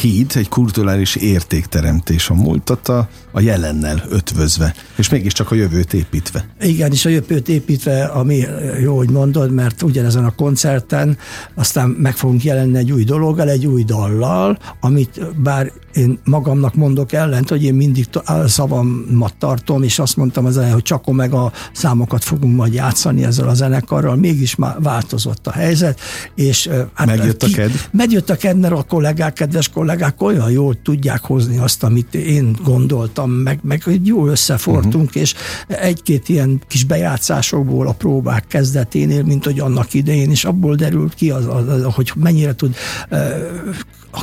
híd, 0.01 0.31
egy 0.35 0.49
kulturális 0.49 1.15
értékteremtés 1.15 2.29
a 2.29 2.33
múltat 2.33 2.87
a, 2.87 3.09
a 3.31 3.39
jelennel 3.39 4.03
ötvözve, 4.09 4.73
és 4.95 5.09
mégiscsak 5.09 5.51
a 5.51 5.55
jövőt 5.55 5.93
építve. 5.93 6.45
Igen, 6.59 6.91
és 6.91 7.05
a 7.05 7.09
jövőt 7.09 7.49
építve, 7.49 8.03
ami 8.05 8.43
jó, 8.81 8.97
hogy 8.97 9.09
mondod, 9.09 9.51
mert 9.51 9.81
ugyanezen 9.81 10.25
a 10.25 10.35
koncerten 10.35 11.17
aztán 11.53 11.89
meg 11.89 12.15
fogunk 12.15 12.43
jelenni 12.43 12.77
egy 12.77 12.91
új 12.91 13.03
dologgal, 13.03 13.49
egy 13.49 13.65
új 13.65 13.83
dallal, 13.83 14.59
amit 14.79 15.41
bár 15.41 15.71
én 15.93 16.19
magamnak 16.23 16.75
mondok 16.75 17.13
ellent, 17.13 17.49
hogy 17.49 17.63
én 17.63 17.73
mindig 17.73 18.05
szavamat 18.45 19.33
tartom, 19.37 19.83
és 19.83 19.99
azt 19.99 20.15
mondtam 20.15 20.45
az 20.45 20.55
elején, 20.55 20.73
hogy 20.73 20.83
csak 20.83 21.11
meg 21.11 21.33
a 21.33 21.51
számokat 21.73 22.23
fogunk 22.23 22.55
majd 22.55 22.73
játszani 22.73 23.23
ezzel 23.23 23.47
a 23.47 23.53
zenekarral, 23.53 24.15
mégis 24.15 24.55
már 24.55 24.75
változott 24.81 25.47
a 25.47 25.51
helyzet, 25.51 25.99
és 26.35 26.69
hát 26.93 27.07
megjött 27.07 27.43
a 27.43 27.47
kedv? 27.53 27.75
Megjött 27.91 28.29
a 28.29 28.35
kedv, 28.35 28.59
mert 28.59 28.73
a 28.73 28.83
kollégák, 28.83 29.33
kedves 29.33 29.69
kollégák 29.69 29.84
olyan 30.19 30.51
jól 30.51 30.81
tudják 30.81 31.21
hozni 31.21 31.57
azt, 31.57 31.83
amit 31.83 32.15
én 32.15 32.55
gondoltam, 32.63 33.31
meg, 33.31 33.59
meg 33.61 33.83
jól 34.03 34.29
összefortunk, 34.29 35.07
uh-huh. 35.07 35.21
és 35.21 35.33
egy-két 35.67 36.29
ilyen 36.29 36.61
kis 36.67 36.83
bejátszásokból 36.83 37.87
a 37.87 37.93
próbák 37.93 38.47
kezdeténél, 38.47 39.23
mint 39.23 39.45
hogy 39.45 39.59
annak 39.59 39.93
idején, 39.93 40.29
és 40.29 40.45
abból 40.45 40.75
derült 40.75 41.13
ki, 41.13 41.29
az, 41.29 41.45
az, 41.47 41.67
az, 41.67 41.93
hogy 41.93 42.11
mennyire 42.15 42.55
tud 42.55 42.75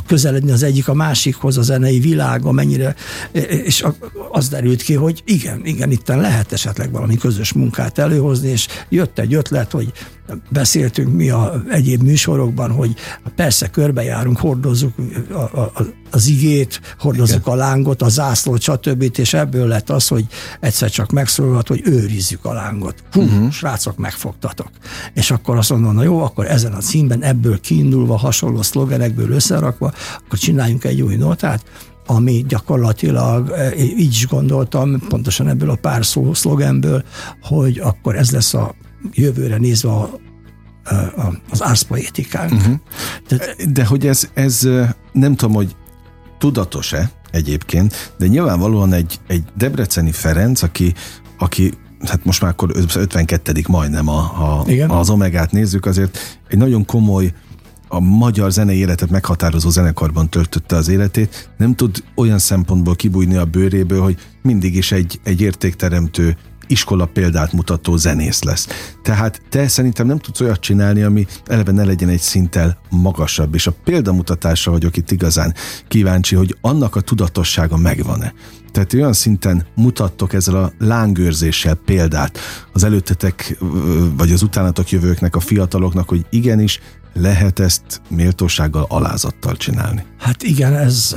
közeledni 0.05 0.51
az 0.51 0.63
egyik 0.63 0.87
a 0.87 0.93
másikhoz, 0.93 1.57
a 1.57 1.61
zenei 1.61 1.99
világa, 1.99 2.51
mennyire, 2.51 2.95
és 3.47 3.85
az 4.31 4.49
derült 4.49 4.81
ki, 4.81 4.93
hogy 4.93 5.21
igen, 5.25 5.65
igen, 5.65 5.91
itt 5.91 6.07
lehet 6.07 6.51
esetleg 6.51 6.91
valami 6.91 7.17
közös 7.17 7.53
munkát 7.53 7.97
előhozni, 7.97 8.49
és 8.49 8.67
jött 8.89 9.19
egy 9.19 9.33
ötlet, 9.33 9.71
hogy 9.71 9.91
beszéltünk 10.49 11.13
mi 11.13 11.29
a 11.29 11.63
egyéb 11.69 12.01
műsorokban, 12.01 12.71
hogy 12.71 12.95
persze 13.35 13.69
körbejárunk, 13.69 14.37
hordozzuk 14.37 14.93
a, 15.31 15.59
a, 15.59 15.71
az 16.11 16.27
igét, 16.27 16.81
hordozzuk 16.99 17.39
Igen. 17.41 17.53
a 17.53 17.55
lángot, 17.55 18.01
a 18.01 18.09
zászlót, 18.09 18.61
stb. 18.61 19.11
És 19.17 19.33
ebből 19.33 19.67
lett 19.67 19.89
az, 19.89 20.07
hogy 20.07 20.25
egyszer 20.59 20.89
csak 20.89 21.11
megszólalt, 21.11 21.67
hogy 21.67 21.81
őrizzük 21.85 22.45
a 22.45 22.53
lángot. 22.53 23.03
Hú, 23.11 23.21
uh-huh. 23.21 23.51
srácok, 23.51 23.97
megfogtatok. 23.97 24.69
És 25.13 25.31
akkor 25.31 25.57
azt 25.57 25.69
mondom, 25.69 25.95
na 25.95 26.03
jó, 26.03 26.23
akkor 26.23 26.45
ezen 26.45 26.73
a 26.73 26.79
címben 26.79 27.23
ebből 27.23 27.59
kiindulva, 27.59 28.17
hasonló 28.17 28.61
szlogenekből 28.61 29.31
összerakva, 29.31 29.93
akkor 30.25 30.39
csináljunk 30.39 30.83
egy 30.83 31.01
új 31.01 31.15
notát, 31.15 31.63
ami 32.05 32.45
gyakorlatilag, 32.47 33.49
e, 33.49 33.75
így 33.75 34.11
is 34.11 34.27
gondoltam, 34.27 34.99
pontosan 35.07 35.47
ebből 35.47 35.69
a 35.69 35.75
pár 35.75 36.05
szó 36.05 36.33
szlogenből, 36.33 37.03
hogy 37.41 37.79
akkor 37.79 38.15
ez 38.15 38.31
lesz 38.31 38.53
a 38.53 38.75
jövőre 39.11 39.57
nézve 39.57 39.89
a, 39.89 40.19
a, 41.15 41.33
az 41.49 41.63
árszpoétikánk. 41.63 42.51
Uh-huh. 42.51 42.75
Tehát, 43.27 43.71
De 43.71 43.85
hogy 43.85 44.07
ez, 44.07 44.29
ez 44.33 44.67
nem 45.11 45.35
tudom, 45.35 45.55
hogy 45.55 45.75
tudatos-e 46.37 47.11
egyébként, 47.31 48.13
de 48.17 48.27
nyilvánvalóan 48.27 48.93
egy, 48.93 49.19
egy 49.27 49.43
Debreceni 49.57 50.11
Ferenc, 50.11 50.61
aki, 50.61 50.93
aki 51.37 51.73
hát 51.99 52.25
most 52.25 52.41
már 52.41 52.51
akkor 52.51 52.71
52 52.95 53.61
majdnem 53.67 54.07
a, 54.07 54.19
a, 54.19 54.65
az 54.87 55.09
Omegát 55.09 55.51
nézzük, 55.51 55.85
azért 55.85 56.39
egy 56.49 56.57
nagyon 56.57 56.85
komoly 56.85 57.33
a 57.87 57.99
magyar 57.99 58.51
zenei 58.51 58.77
életet 58.77 59.09
meghatározó 59.09 59.69
zenekarban 59.69 60.29
töltötte 60.29 60.75
az 60.75 60.87
életét, 60.87 61.49
nem 61.57 61.75
tud 61.75 62.03
olyan 62.15 62.39
szempontból 62.39 62.95
kibújni 62.95 63.35
a 63.35 63.45
bőréből, 63.45 64.01
hogy 64.01 64.17
mindig 64.41 64.75
is 64.75 64.91
egy, 64.91 65.19
egy 65.23 65.41
értékteremtő 65.41 66.37
iskola 66.73 67.05
példát 67.05 67.51
mutató 67.51 67.95
zenész 67.95 68.43
lesz. 68.43 68.67
Tehát 69.01 69.41
te 69.49 69.67
szerintem 69.67 70.07
nem 70.07 70.19
tudsz 70.19 70.41
olyat 70.41 70.59
csinálni, 70.59 71.01
ami 71.01 71.25
eleve 71.45 71.71
ne 71.71 71.83
legyen 71.83 72.09
egy 72.09 72.19
szinttel 72.19 72.77
magasabb, 72.89 73.55
és 73.55 73.67
a 73.67 73.73
példamutatásra 73.83 74.71
vagyok 74.71 74.97
itt 74.97 75.11
igazán 75.11 75.53
kíváncsi, 75.87 76.35
hogy 76.35 76.57
annak 76.61 76.95
a 76.95 77.01
tudatossága 77.01 77.77
megvan-e. 77.77 78.33
Tehát 78.71 78.93
olyan 78.93 79.13
szinten 79.13 79.65
mutattok 79.75 80.33
ezzel 80.33 80.55
a 80.55 80.71
lángőrzéssel 80.79 81.75
példát 81.75 82.39
az 82.73 82.83
előttetek, 82.83 83.57
vagy 84.17 84.31
az 84.31 84.41
utánatok 84.41 84.89
jövőknek, 84.89 85.35
a 85.35 85.39
fiataloknak, 85.39 86.09
hogy 86.09 86.25
igenis 86.29 86.79
lehet 87.13 87.59
ezt 87.59 88.01
méltósággal, 88.09 88.85
alázattal 88.89 89.55
csinálni. 89.55 90.03
Hát 90.23 90.43
igen, 90.43 90.75
ez 90.75 91.15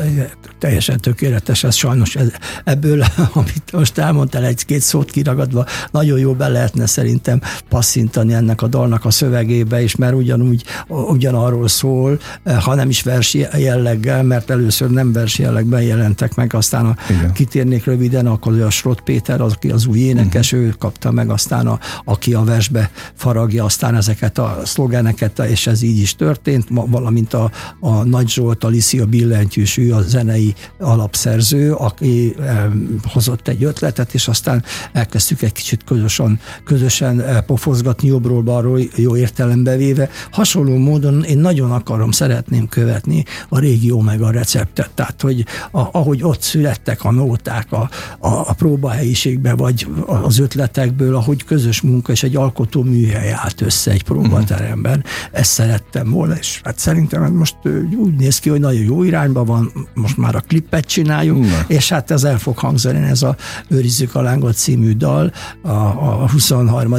teljesen 0.58 1.00
tökéletes, 1.00 1.64
ez 1.64 1.74
sajnos 1.74 2.16
ez, 2.16 2.28
ebből, 2.64 3.04
amit 3.32 3.72
most 3.72 3.98
elmondtál, 3.98 4.44
egy-két 4.44 4.80
szót 4.80 5.10
kiragadva, 5.10 5.66
nagyon 5.90 6.18
jó 6.18 6.32
be 6.32 6.48
lehetne 6.48 6.86
szerintem 6.86 7.40
passzintani 7.68 8.32
ennek 8.32 8.62
a 8.62 8.66
dalnak 8.66 9.04
a 9.04 9.10
szövegébe 9.10 9.82
is, 9.82 9.96
mert 9.96 10.14
ugyanúgy, 10.14 10.64
ugyanarról 10.88 11.68
szól, 11.68 12.18
ha 12.60 12.74
nem 12.74 12.88
is 12.88 13.02
versi 13.02 13.46
jelleggel, 13.56 14.22
mert 14.22 14.50
először 14.50 14.90
nem 14.90 15.12
versi 15.12 15.42
jellegben 15.42 15.82
jelentek 15.82 16.34
meg, 16.34 16.54
aztán 16.54 16.86
a, 16.86 16.96
kitérnék 17.32 17.84
röviden, 17.84 18.26
akkor 18.26 18.60
a 18.60 18.70
Srot 18.70 19.00
Péter, 19.00 19.40
az, 19.40 19.52
aki 19.52 19.70
az 19.70 19.86
új 19.86 19.98
énekes, 19.98 20.52
uh-huh. 20.52 20.68
ő 20.68 20.74
kapta 20.78 21.10
meg, 21.10 21.30
aztán 21.30 21.66
a, 21.66 21.78
aki 22.04 22.34
a 22.34 22.44
versbe 22.44 22.90
faragja, 23.14 23.64
aztán 23.64 23.94
ezeket 23.94 24.38
a 24.38 24.60
szlogeneket, 24.64 25.38
és 25.38 25.66
ez 25.66 25.82
így 25.82 25.98
is 25.98 26.14
történt, 26.14 26.66
valamint 26.70 27.34
a, 27.34 27.50
a 27.80 28.04
Nagy 28.04 28.28
Zsolt, 28.28 28.64
a 28.64 28.68
Licia 28.96 29.06
billentyűs, 29.06 29.76
ő 29.76 29.94
a 29.94 30.00
zenei 30.00 30.54
alapszerző, 30.78 31.72
aki 31.72 32.34
eh, 32.38 32.64
hozott 33.12 33.48
egy 33.48 33.64
ötletet, 33.64 34.14
és 34.14 34.28
aztán 34.28 34.64
elkezdtük 34.92 35.42
egy 35.42 35.52
kicsit 35.52 35.84
közösen, 35.84 36.40
közösen 36.64 37.20
eh, 37.20 37.40
pofozgatni 37.40 38.08
jobbról-balról, 38.08 38.80
jó 38.96 39.16
értelembe 39.16 39.76
véve. 39.76 40.08
Hasonló 40.30 40.76
módon 40.76 41.24
én 41.24 41.38
nagyon 41.38 41.70
akarom, 41.70 42.10
szeretném 42.10 42.68
követni 42.68 43.24
a 43.48 43.58
régió 43.58 44.00
meg 44.00 44.22
a 44.22 44.30
receptet, 44.30 44.90
tehát 44.94 45.20
hogy 45.20 45.44
a, 45.70 45.80
ahogy 45.92 46.22
ott 46.22 46.40
születtek 46.40 47.04
a 47.04 47.10
nóták 47.10 47.72
a, 47.72 47.90
a, 48.18 48.28
a 48.28 48.52
próbahelyiségbe, 48.52 49.54
vagy 49.54 49.86
az 50.06 50.38
ötletekből, 50.38 51.16
ahogy 51.16 51.44
közös 51.44 51.80
munka 51.80 52.12
és 52.12 52.22
egy 52.22 52.36
alkotó 52.36 52.82
műhely 52.82 53.32
állt 53.32 53.60
össze 53.60 53.90
egy 53.90 54.04
próbateremben, 54.04 55.04
ezt 55.32 55.50
szerettem 55.50 56.10
volna, 56.10 56.34
és 56.34 56.60
hát 56.64 56.78
szerintem 56.78 57.32
most 57.32 57.56
úgy 57.96 58.14
néz 58.14 58.38
ki, 58.38 58.48
hogy 58.50 58.60
nagyon 58.60 58.82
jó 58.86 59.02
irányba 59.02 59.44
van, 59.44 59.72
most 59.94 60.16
már 60.16 60.34
a 60.34 60.40
klippet 60.40 60.86
csináljuk, 60.86 61.38
Na. 61.38 61.64
és 61.66 61.88
hát 61.88 62.10
ez 62.10 62.24
el 62.24 62.38
fog 62.38 62.58
hangzani, 62.58 63.06
ez 63.06 63.22
a 63.22 63.36
Őrizzük 63.68 64.14
a 64.14 64.20
lángot 64.20 64.56
című 64.56 64.92
dal 64.92 65.32
a, 65.62 65.70
a 65.70 66.30
23. 66.30 66.94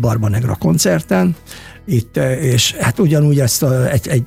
Barba 0.00 0.28
Negra 0.28 0.54
koncerten, 0.54 1.36
itt, 1.86 2.16
és 2.40 2.72
hát 2.72 2.98
ugyanúgy 2.98 3.40
ezt 3.40 3.62
a, 3.62 3.90
egy, 3.90 4.08
egy 4.08 4.24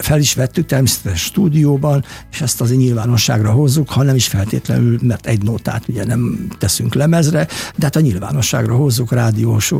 fel 0.00 0.18
is 0.18 0.34
vettük 0.34 0.66
természetesen 0.66 1.16
stúdióban, 1.16 2.04
és 2.32 2.40
ezt 2.40 2.60
azért 2.60 2.78
nyilvánosságra 2.78 3.50
hozzuk, 3.50 3.90
ha 3.90 4.02
nem 4.02 4.14
is 4.14 4.26
feltétlenül, 4.26 4.98
mert 5.02 5.26
egy 5.26 5.42
notát 5.42 5.88
ugye 5.88 6.04
nem 6.04 6.46
teszünk 6.58 6.94
lemezre, 6.94 7.46
de 7.76 7.84
hát 7.84 7.96
a 7.96 8.00
nyilvánosságra 8.00 8.74
hozzuk 8.74 9.12
rádiós, 9.12 9.72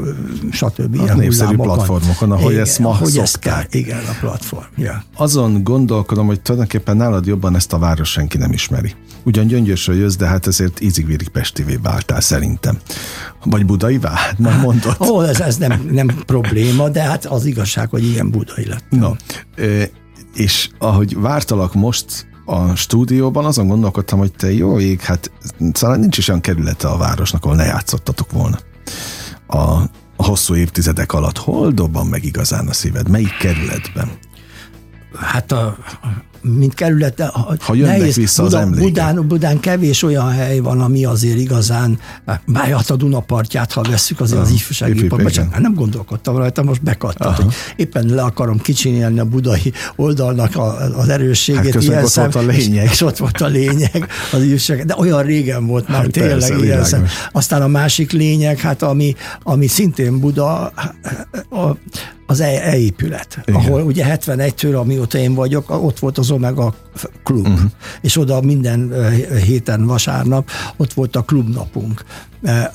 stb. 0.51 1.01
A 1.01 1.15
népszerű 1.15 1.57
platformokon, 1.57 2.33
ahogy 2.33 2.51
igen, 2.53 2.65
ezt 2.65 2.79
ma 2.79 2.89
ahogy 2.89 3.19
ezt 3.19 3.39
kell, 3.39 3.63
Igen, 3.71 3.99
a 3.99 4.17
platform. 4.21 4.65
Yeah. 4.77 4.97
Azon 5.17 5.63
gondolkodom, 5.63 6.27
hogy 6.27 6.41
tulajdonképpen 6.41 6.97
nálad 6.97 7.27
jobban 7.27 7.55
ezt 7.55 7.73
a 7.73 7.79
város 7.79 8.11
senki 8.11 8.39
nem 8.39 8.53
ismeri. 8.53 8.95
Ugyan 9.23 9.47
gyöngyösről 9.47 9.97
jössz, 9.97 10.17
de 10.17 10.27
hát 10.27 10.47
ezért 10.47 10.81
ízigvérig 10.81 11.29
Pestivé 11.29 11.79
váltál 11.83 12.21
szerintem. 12.21 12.79
Vagy 13.45 13.67
budai 13.67 13.99
vált, 13.99 14.39
már 14.39 14.61
mondod. 14.61 14.97
Ó, 15.01 15.23
ez, 15.23 15.41
ez 15.41 15.57
nem, 15.57 15.89
nem 15.91 16.07
probléma, 16.07 16.89
de 16.89 17.03
hát 17.03 17.25
az 17.25 17.45
igazság, 17.45 17.91
hogy 17.91 18.05
ilyen 18.05 18.31
budai 18.31 18.67
lett. 18.67 18.85
No, 18.91 19.11
és 20.35 20.69
ahogy 20.79 21.21
vártalak 21.21 21.75
most 21.75 22.27
a 22.45 22.75
stúdióban, 22.75 23.45
azon 23.45 23.69
gondolkodtam, 23.69 24.19
hogy 24.19 24.33
te 24.33 24.53
jó 24.53 24.81
ég, 24.81 25.01
hát 25.01 25.31
szóval 25.73 25.97
nincs 25.97 26.19
is 26.19 26.29
olyan 26.29 26.41
kerülete 26.41 26.89
a 26.89 26.97
városnak, 26.97 27.45
ahol 27.45 27.57
ne 27.57 27.65
játszottatok 27.65 28.33
volna. 28.33 28.59
A, 29.47 29.59
a 30.17 30.25
hosszú 30.25 30.55
évtizedek 30.55 31.13
alatt 31.13 31.39
hol 31.39 31.71
dobban 31.71 32.07
meg 32.07 32.25
igazán 32.25 32.69
a 32.69 32.73
szíved? 32.73 33.09
Melyik 33.09 33.37
kerületben? 33.37 34.09
Hát 35.17 35.53
a, 35.53 35.77
mint 36.45 36.75
kerület, 36.75 37.21
ha 37.61 37.75
jönnek 37.75 37.99
nehéz, 37.99 38.17
vissza 38.17 38.43
Buda, 38.43 38.59
az 38.59 38.79
Budán, 38.79 39.29
Budán 39.29 39.61
kevés 39.61 40.03
olyan 40.03 40.31
hely 40.31 40.59
van, 40.59 40.81
ami 40.81 41.05
azért 41.05 41.39
igazán, 41.39 41.99
bár 42.47 42.69
hát 42.69 42.91
a 42.91 42.97
Dunapartját, 42.97 43.73
ha 43.73 43.83
vesszük 43.83 44.21
azért 44.21 44.41
az 44.41 44.51
ifjúsági 44.51 45.07
parkba, 45.07 45.31
csak 45.31 45.59
nem 45.59 45.75
gondolkodtam 45.75 46.37
rajta, 46.37 46.63
most 46.63 46.83
bekattant, 46.83 47.37
hogy 47.37 47.55
éppen 47.77 48.07
le 48.07 48.23
akarom 48.23 48.61
kicsinélni 48.61 49.19
a 49.19 49.25
budai 49.25 49.73
oldalnak 49.97 50.57
a, 50.57 50.77
az 50.99 51.09
erősségét. 51.09 51.75
Hát 51.75 51.83
ilyen 51.83 52.03
ott 52.03 52.11
szem, 52.11 52.31
volt 52.31 52.47
a 52.47 52.51
lényeg. 52.51 52.85
És, 52.85 52.91
és 52.91 53.01
ott 53.01 53.17
volt 53.17 53.41
a 53.41 53.47
lényeg 53.47 54.09
az 54.33 54.43
ifjúság, 54.43 54.85
de 54.85 54.95
olyan 54.99 55.23
régen 55.23 55.67
volt 55.67 55.89
már 55.89 56.01
hát 56.03 56.11
tényleg 56.11 56.39
persze, 56.39 56.65
ilyen 56.65 56.85
szem. 56.85 57.07
Aztán 57.33 57.63
a 57.63 57.69
másik 57.69 58.13
lényeg, 58.13 58.59
hát 58.59 58.83
ami, 58.83 59.15
ami 59.43 59.67
szintén 59.67 60.21
Buda, 60.21 60.73
a, 61.51 61.77
az 62.27 62.41
e-épület, 62.41 63.39
e 63.45 63.55
ahol 63.55 63.83
ugye 63.83 64.17
71-től, 64.19 64.81
amióta 64.81 65.19
én 65.19 65.35
vagyok, 65.35 65.71
ott 65.85 65.99
volt 65.99 66.19
az 66.19 66.31
Omega 66.35 66.75
klub, 67.23 67.47
uh-huh. 67.47 67.71
és 68.01 68.19
oda 68.19 68.41
minden 68.41 68.93
héten 69.45 69.87
vasárnap 69.87 70.51
ott 70.77 70.93
volt 70.93 71.17
a 71.17 71.23
klubnapunk. 71.23 72.05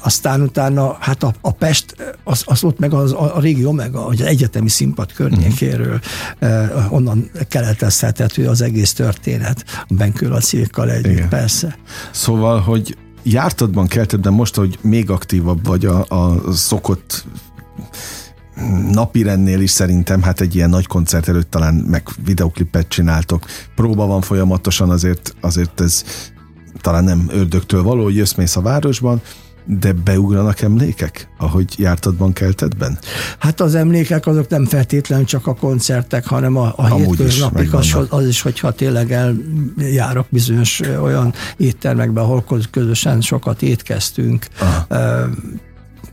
Aztán 0.01 0.41
utána, 0.41 0.97
hát 0.99 1.23
a, 1.23 1.33
a 1.41 1.51
Pest, 1.51 2.15
az, 2.23 2.43
az 2.45 2.63
ott 2.63 2.79
meg 2.79 2.93
az, 2.93 3.11
a, 3.11 3.35
a 3.35 3.39
régi 3.39 3.65
Omega, 3.65 4.05
az 4.05 4.21
egyetemi 4.21 4.69
színpad 4.69 5.13
környékéről, 5.13 5.99
uh-huh. 6.41 6.93
onnan 6.93 7.29
keletezhethető 7.47 8.47
az 8.47 8.61
egész 8.61 8.93
történet, 8.93 9.65
a 9.87 9.93
Benkő 9.93 10.29
Lacékkal 10.29 10.91
együtt, 10.91 11.11
Igen. 11.11 11.29
persze. 11.29 11.77
Szóval, 12.11 12.59
hogy 12.59 12.97
jártadban, 13.23 13.87
keltedben 13.87 14.33
most, 14.33 14.55
hogy 14.55 14.79
még 14.81 15.09
aktívabb 15.09 15.65
vagy 15.65 15.85
a, 15.85 16.05
a 16.07 16.51
szokott 16.53 17.25
napirendnél 18.91 19.61
is 19.61 19.71
szerintem, 19.71 20.21
hát 20.21 20.41
egy 20.41 20.55
ilyen 20.55 20.69
nagy 20.69 20.87
koncert 20.87 21.27
előtt 21.27 21.51
talán 21.51 21.73
meg 21.73 22.07
videoklipet 22.25 22.87
csináltok, 22.87 23.45
próba 23.75 24.05
van 24.05 24.21
folyamatosan, 24.21 24.89
azért, 24.89 25.35
azért 25.41 25.81
ez 25.81 26.03
talán 26.81 27.03
nem 27.03 27.29
ördögtől 27.31 27.83
való, 27.83 28.03
hogy 28.03 28.15
jössz 28.15 28.55
a 28.55 28.61
városban, 28.61 29.21
de 29.65 29.93
beugranak 29.93 30.61
emlékek, 30.61 31.29
ahogy 31.37 31.73
jártadban, 31.77 32.33
keltedben? 32.33 32.99
Hát 33.39 33.61
az 33.61 33.75
emlékek 33.75 34.27
azok 34.27 34.49
nem 34.49 34.65
feltétlenül 34.65 35.25
csak 35.25 35.47
a 35.47 35.53
koncertek, 35.53 36.25
hanem 36.25 36.57
a, 36.57 36.73
a 36.75 36.95
hétköznapik, 36.95 37.73
az, 37.73 37.97
az 38.09 38.27
is, 38.27 38.41
hogyha 38.41 38.71
tényleg 38.71 39.11
eljárok 39.77 40.27
bizonyos 40.29 40.79
olyan 40.79 41.33
éttermekbe, 41.57 42.21
ahol 42.21 42.43
közösen 42.71 43.21
sokat 43.21 43.61
étkeztünk. 43.61 44.47
Aha 44.59 44.85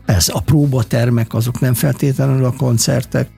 Persze 0.07 0.33
a 0.33 0.41
próbatermek 0.41 1.35
azok 1.35 1.61
nem 1.61 1.75
feltétlenül 1.75 2.45
a 2.45 2.53
koncertek, 2.53 3.29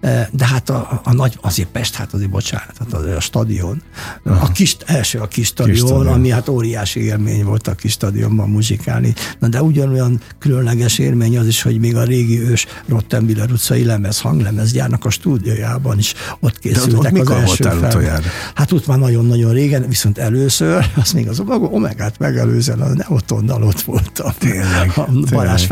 e, 0.00 0.28
de 0.32 0.46
hát 0.46 0.70
a, 0.70 1.00
a 1.04 1.12
nagy, 1.12 1.38
azért 1.40 1.68
Pest, 1.68 1.94
hát 1.94 2.12
azért 2.12 2.30
bocsánat, 2.30 2.74
hát 2.78 2.92
azért 2.92 3.16
a 3.16 3.20
stadion. 3.20 3.82
Aha. 4.24 4.44
A 4.44 4.52
kis, 4.52 4.76
első 4.86 5.18
a 5.18 5.28
kis 5.28 5.46
stadion, 5.46 5.74
kis 5.74 5.84
stadion, 5.84 6.12
ami 6.12 6.30
hát 6.30 6.48
óriási 6.48 7.00
élmény 7.00 7.44
volt 7.44 7.68
a 7.68 7.74
kis 7.74 7.92
stadionban 7.92 8.48
muzsikálni. 8.48 9.14
Na 9.38 9.48
de 9.48 9.62
ugyanolyan 9.62 10.20
különleges 10.38 10.98
élmény 10.98 11.38
az 11.38 11.46
is, 11.46 11.62
hogy 11.62 11.78
még 11.78 11.96
a 11.96 12.02
régi 12.02 12.40
ős 12.40 12.66
Rottenbiller 12.88 13.50
utcai 13.50 13.84
lemez, 13.84 14.20
hanglemezgyárnak 14.20 15.04
a 15.04 15.10
stúdiójában 15.10 15.98
is 15.98 16.14
ott 16.40 16.58
készültek 16.58 17.12
de 17.12 17.20
ott, 17.20 17.28
ott 17.28 17.36
az 17.36 17.40
első 17.40 17.64
fel. 17.64 18.20
Hát 18.54 18.72
ott 18.72 18.86
már 18.86 18.98
nagyon-nagyon 18.98 19.52
régen, 19.52 19.88
viszont 19.88 20.18
először, 20.18 20.86
az 21.02 21.12
még 21.12 21.28
az 21.28 21.42
Omegát 21.70 22.18
megelőzően, 22.18 22.80
a 22.80 22.88
Neotonnal 22.94 23.62
ott 23.62 23.80
voltam. 23.80 24.32
Tényleg. 24.38 24.92
A 24.96 25.08
Balázs 25.30 25.66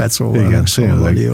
igen, 0.46 0.64
tényleg. 0.74 1.30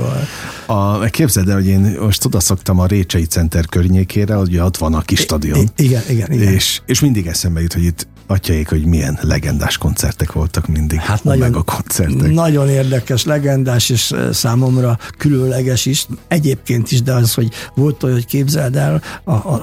A, 0.66 1.04
képzeld 1.04 1.48
el, 1.48 1.54
hogy 1.54 1.66
én 1.66 1.96
most 2.00 2.24
oda 2.24 2.40
szoktam 2.40 2.78
a 2.78 2.86
Récsei 2.86 3.24
Center 3.24 3.66
környékére, 3.66 4.34
hogy 4.34 4.58
ott 4.58 4.76
van 4.76 4.94
a 4.94 5.00
kis 5.00 5.20
stadion. 5.20 5.58
I- 5.58 5.84
igen, 5.84 6.02
igen, 6.08 6.32
igen. 6.32 6.52
És, 6.52 6.80
és 6.86 7.00
mindig 7.00 7.26
eszembe 7.26 7.60
jut, 7.60 7.72
hogy 7.72 7.84
itt 7.84 8.06
atyaik, 8.30 8.68
hogy 8.68 8.84
milyen 8.84 9.18
legendás 9.22 9.78
koncertek 9.78 10.32
voltak 10.32 10.66
mindig. 10.66 10.98
Hát 10.98 11.24
nagyon, 11.24 11.54
a 11.54 11.62
koncertek. 11.62 12.32
Nagyon 12.32 12.68
érdekes, 12.68 13.24
legendás, 13.24 13.88
és 13.88 14.14
számomra 14.32 14.98
különleges 15.18 15.86
is, 15.86 16.06
egyébként 16.28 16.90
is, 16.90 17.02
de 17.02 17.12
az, 17.12 17.34
hogy 17.34 17.48
volt 17.74 18.02
olyan, 18.02 18.16
hogy 18.16 18.26
képzeld 18.26 18.76
el, 18.76 19.02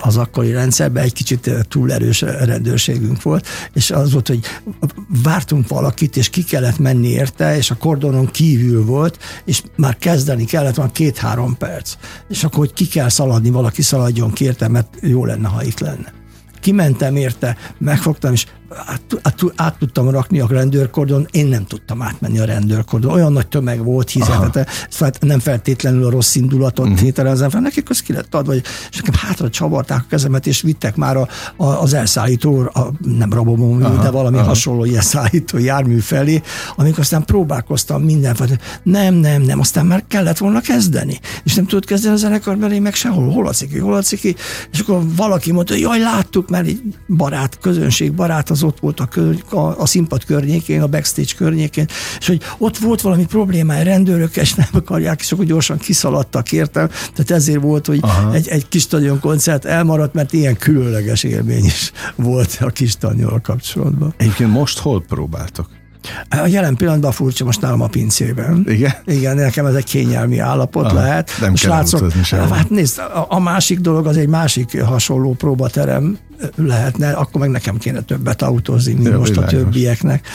az 0.02 0.18
akkori 0.18 0.52
rendszerben 0.52 1.04
egy 1.04 1.14
kicsit 1.14 1.52
túl 1.70 1.94
erős 1.94 2.22
rendőrségünk 2.22 3.22
volt, 3.22 3.48
és 3.74 3.92
az 3.92 4.12
volt, 4.12 4.28
hogy 4.28 4.40
vártunk 5.24 5.68
valakit, 5.68 6.18
és 6.18 6.30
ki 6.30 6.44
kellett 6.44 6.80
menni 6.80 7.08
érte, 7.08 7.58
és 7.58 7.72
a 7.72 7.76
kordonon 7.76 8.26
kívül 8.26 8.86
volt, 8.86 9.18
és 9.46 9.64
már 9.76 9.98
kezdeni 9.98 10.46
kellett, 10.46 10.76
van 10.76 10.92
két-három 10.92 11.58
perc. 11.58 11.94
És 12.30 12.44
akkor, 12.44 12.60
hogy 12.60 12.74
ki 12.74 12.88
kell 12.88 13.10
szaladni, 13.10 13.50
valaki 13.50 13.82
szaladjon 13.82 14.32
ki 14.32 14.44
érte, 14.44 14.68
mert 14.68 14.88
jó 15.02 15.26
lenne, 15.26 15.48
ha 15.48 15.64
itt 15.64 15.80
lenne 15.80 16.16
kimentem 16.60 17.16
érte, 17.16 17.58
megfogtam, 17.78 18.34
és 18.34 18.46
át, 18.70 19.02
át, 19.22 19.44
át 19.56 19.78
tudtam 19.78 20.10
rakni 20.10 20.40
a 20.40 20.48
rendőrkordon, 20.50 21.28
én 21.32 21.46
nem 21.46 21.66
tudtam 21.66 22.02
átmenni 22.02 22.40
a 22.40 22.46
rendőrkordon. 22.46 23.12
Olyan 23.12 23.32
nagy 23.32 23.48
tömeg 23.48 23.84
volt, 23.84 24.10
hizetete, 24.10 24.68
szóval 24.90 25.14
nem 25.20 25.40
feltétlenül 25.40 26.06
a 26.06 26.10
rossz 26.10 26.36
indulatot 26.36 26.86
uh-huh. 26.86 27.02
tételezem 27.02 27.50
fel, 27.50 27.62
nekik 27.62 27.90
az 27.90 28.02
ki 28.02 28.14
lett 28.14 28.36
adva, 28.36 28.54
és 28.54 28.96
nekem 28.96 29.14
hátra 29.14 29.50
csavarták 29.50 30.00
a 30.00 30.06
kezemet, 30.10 30.48
és 30.48 30.62
vittek 30.62 30.96
már 30.96 31.18
a, 31.18 31.28
a, 31.56 31.66
az 31.66 31.94
elszállító, 31.94 32.60
a, 32.60 32.92
nem 33.18 33.34
rabomó, 33.34 33.78
de 33.78 34.10
valami 34.10 34.38
aha. 34.38 34.48
hasonló 34.48 34.86
ilyen 34.86 35.02
szállító 35.02 35.58
jármű 35.58 35.98
felé, 35.98 36.42
amikor 36.76 37.00
aztán 37.00 37.26
próbálkoztam 37.26 38.02
mindenfajta, 38.02 38.56
nem, 38.84 39.14
nem, 39.14 39.42
nem, 39.42 39.60
aztán 39.60 39.86
már 39.86 40.04
kellett 40.08 40.38
volna 40.38 40.62
kezdeni. 40.62 41.20
És 41.44 41.54
nem 41.54 41.66
tudott 41.66 41.86
kezdeni 41.86 42.14
a 42.14 42.18
zenekar, 42.18 42.56
mert 42.56 42.74
én 42.74 42.82
meg 42.82 42.94
sehol, 42.94 43.32
hol 43.32 43.48
a 43.48 43.52
ciki, 43.52 43.78
hol 43.78 43.94
a 43.94 44.02
ciki, 44.02 44.36
és 44.72 44.80
akkor 44.80 45.02
valaki 45.16 45.52
mondta, 45.52 45.76
jaj, 45.76 46.00
láttuk, 46.00 46.50
mert 46.50 46.68
egy 46.68 46.82
barát, 47.08 47.58
közönség 47.60 48.14
barát, 48.14 48.50
az 48.58 48.64
ott 48.64 48.80
volt 48.80 49.00
a, 49.00 49.06
kör, 49.06 49.44
a, 49.50 49.58
a 49.58 49.86
színpad 49.86 50.26
környékén, 50.26 50.82
a 50.82 50.88
backstage 50.88 51.32
környékén, 51.38 51.86
és 52.20 52.28
hogy 52.28 52.42
ott 52.58 52.78
volt 52.78 53.02
valami 53.02 53.26
problémája 53.26 53.84
rendőrök, 53.84 54.36
és 54.36 54.54
nem 54.54 54.68
akarják, 54.72 55.20
és 55.20 55.32
akkor 55.32 55.46
gyorsan 55.46 55.78
kiszaladtak 55.78 56.52
értem. 56.52 56.88
Tehát 56.88 57.32
ezért 57.32 57.62
volt, 57.62 57.86
hogy 57.86 58.00
egy, 58.34 58.48
egy 58.48 58.68
kis 58.68 58.82
stadion 58.82 59.20
koncert 59.20 59.66
elmaradt, 59.66 60.14
mert 60.14 60.34
ilyen 60.34 60.58
különleges 60.58 61.24
élmény 61.24 61.66
is 61.66 61.92
volt 62.16 62.58
a 62.62 62.70
kis 62.70 62.90
stadionnal 62.90 63.42
kapcsolatban. 63.42 64.14
Egyébként 64.18 64.52
most 64.52 64.80
hol 64.80 65.02
próbáltok? 65.02 65.77
A 66.30 66.46
jelen 66.48 66.76
pillanatban 66.76 67.12
furcsa 67.12 67.46
most 67.46 67.62
nálam 67.62 67.82
a 67.82 67.88
pincében. 67.88 68.64
Igen? 68.68 68.94
Igen, 69.06 69.36
nekem 69.36 69.66
ez 69.66 69.74
egy 69.74 69.84
kényelmi 69.84 70.40
állapot 70.40 70.86
Aha, 70.86 70.94
lehet. 70.94 71.32
Nem 71.40 71.54
kell 71.54 71.70
látszok, 71.70 72.12
Hát 72.32 72.70
nézd, 72.70 73.00
a, 73.00 73.26
a 73.30 73.40
másik 73.40 73.80
dolog 73.80 74.08
az 74.08 74.18
egy 74.18 74.28
másik 74.28 74.82
hasonló 74.82 75.34
próbaterem 75.34 76.18
lehetne, 76.56 77.12
akkor 77.12 77.42
meg 77.42 77.50
nekem 77.50 77.78
kéne 77.78 78.02
többet 78.02 78.42
autózni, 78.42 78.94
mint 78.94 79.08
Jó, 79.08 79.20
most 79.20 79.30
világos. 79.30 79.54
a 79.54 79.58
többieknek. 79.58 80.28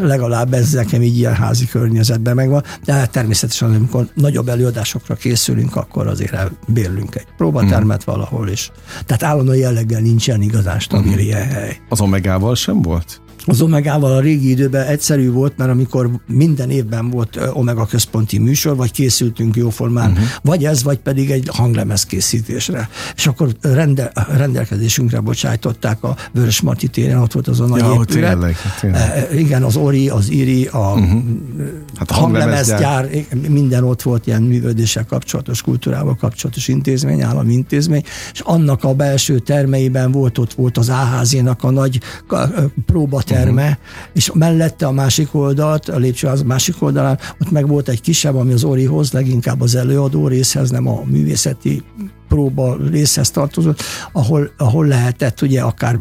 Legalább 0.00 0.52
ez 0.52 0.72
nekem 0.72 1.02
így 1.02 1.18
ilyen 1.18 1.34
házi 1.34 1.66
környezetben 1.66 2.34
megvan, 2.34 2.62
de 2.84 2.92
hát 2.92 3.10
természetesen, 3.10 3.74
amikor 3.74 4.08
nagyobb 4.14 4.48
előadásokra 4.48 5.14
készülünk, 5.14 5.76
akkor 5.76 6.06
azért 6.06 6.50
bérlünk 6.66 7.14
egy 7.14 7.26
próbatermet 7.36 8.02
hmm. 8.02 8.14
valahol 8.14 8.48
is. 8.48 8.70
Tehát 9.06 9.22
állandó 9.22 9.52
jelleggel 9.52 10.00
nincsen 10.00 10.42
igazán 10.42 10.78
stabil 10.78 11.12
hmm. 11.12 11.20
ilyen 11.20 11.48
hely. 11.48 11.80
Az 11.88 12.00
Omegával 12.00 12.54
sem 12.54 12.82
volt? 12.82 13.20
Az 13.46 13.60
Omegával 13.60 14.12
a 14.12 14.20
régi 14.20 14.50
időben 14.50 14.86
egyszerű 14.86 15.30
volt, 15.30 15.56
mert 15.56 15.70
amikor 15.70 16.10
minden 16.26 16.70
évben 16.70 17.10
volt 17.10 17.38
Omega 17.52 17.86
központi 17.86 18.38
műsor, 18.38 18.76
vagy 18.76 18.90
készültünk 18.90 19.56
jóformán, 19.56 20.10
uh-huh. 20.10 20.26
vagy 20.42 20.64
ez, 20.64 20.82
vagy 20.82 20.98
pedig 20.98 21.30
egy 21.30 21.48
hanglemez 21.52 22.04
készítésre. 22.04 22.88
És 23.16 23.26
akkor 23.26 23.48
rende, 23.60 24.12
rendelkezésünkre 24.36 25.20
bocsájtották 25.20 26.02
a 26.04 26.16
Vörös 26.32 26.60
Marti 26.60 26.88
téren, 26.88 27.18
ott 27.18 27.32
volt 27.32 27.48
az 27.48 27.60
a 27.60 27.66
nagy 27.66 27.80
ja, 27.80 27.92
épület. 28.00 28.30
Tényleg, 28.30 28.56
tényleg. 28.80 29.28
Igen, 29.34 29.62
az 29.62 29.76
Ori, 29.76 30.08
az 30.08 30.30
Iri, 30.30 30.66
a 30.66 30.78
uh-huh. 30.78 31.22
hát 31.96 32.10
hanglemezgyár, 32.10 33.08
minden 33.48 33.84
ott 33.84 34.02
volt 34.02 34.26
ilyen 34.26 34.42
művődéssel 34.42 35.04
kapcsolatos, 35.04 35.62
kultúrával 35.62 36.16
kapcsolatos 36.16 36.68
intézmény, 36.68 37.22
állami 37.22 37.52
intézmény, 37.52 38.02
és 38.32 38.40
annak 38.40 38.84
a 38.84 38.94
belső 38.94 39.38
termeiben 39.38 40.12
volt, 40.12 40.38
ott 40.38 40.52
volt 40.52 40.78
az 40.78 40.90
Áházinak 40.90 41.64
a 41.64 41.70
nagy 41.70 42.00
próbaterme, 43.32 43.62
uh-huh. 43.62 44.10
és 44.12 44.30
mellette 44.34 44.86
a 44.86 44.92
másik 44.92 45.34
oldalt, 45.34 45.88
a 45.88 45.96
lépcsőház 45.96 46.42
másik 46.42 46.82
oldalán, 46.82 47.18
ott 47.40 47.50
meg 47.50 47.68
volt 47.68 47.88
egy 47.88 48.00
kisebb, 48.00 48.36
ami 48.36 48.52
az 48.52 48.64
Orihoz, 48.64 49.12
leginkább 49.12 49.60
az 49.60 49.74
előadó 49.74 50.28
részhez, 50.28 50.70
nem 50.70 50.88
a 50.88 51.02
művészeti 51.04 51.82
próba 52.32 52.76
részhez 52.90 53.30
tartozott, 53.30 53.82
ahol, 54.12 54.50
ahol 54.56 54.86
lehetett 54.86 55.42
ugye 55.42 55.60
akár 55.60 55.98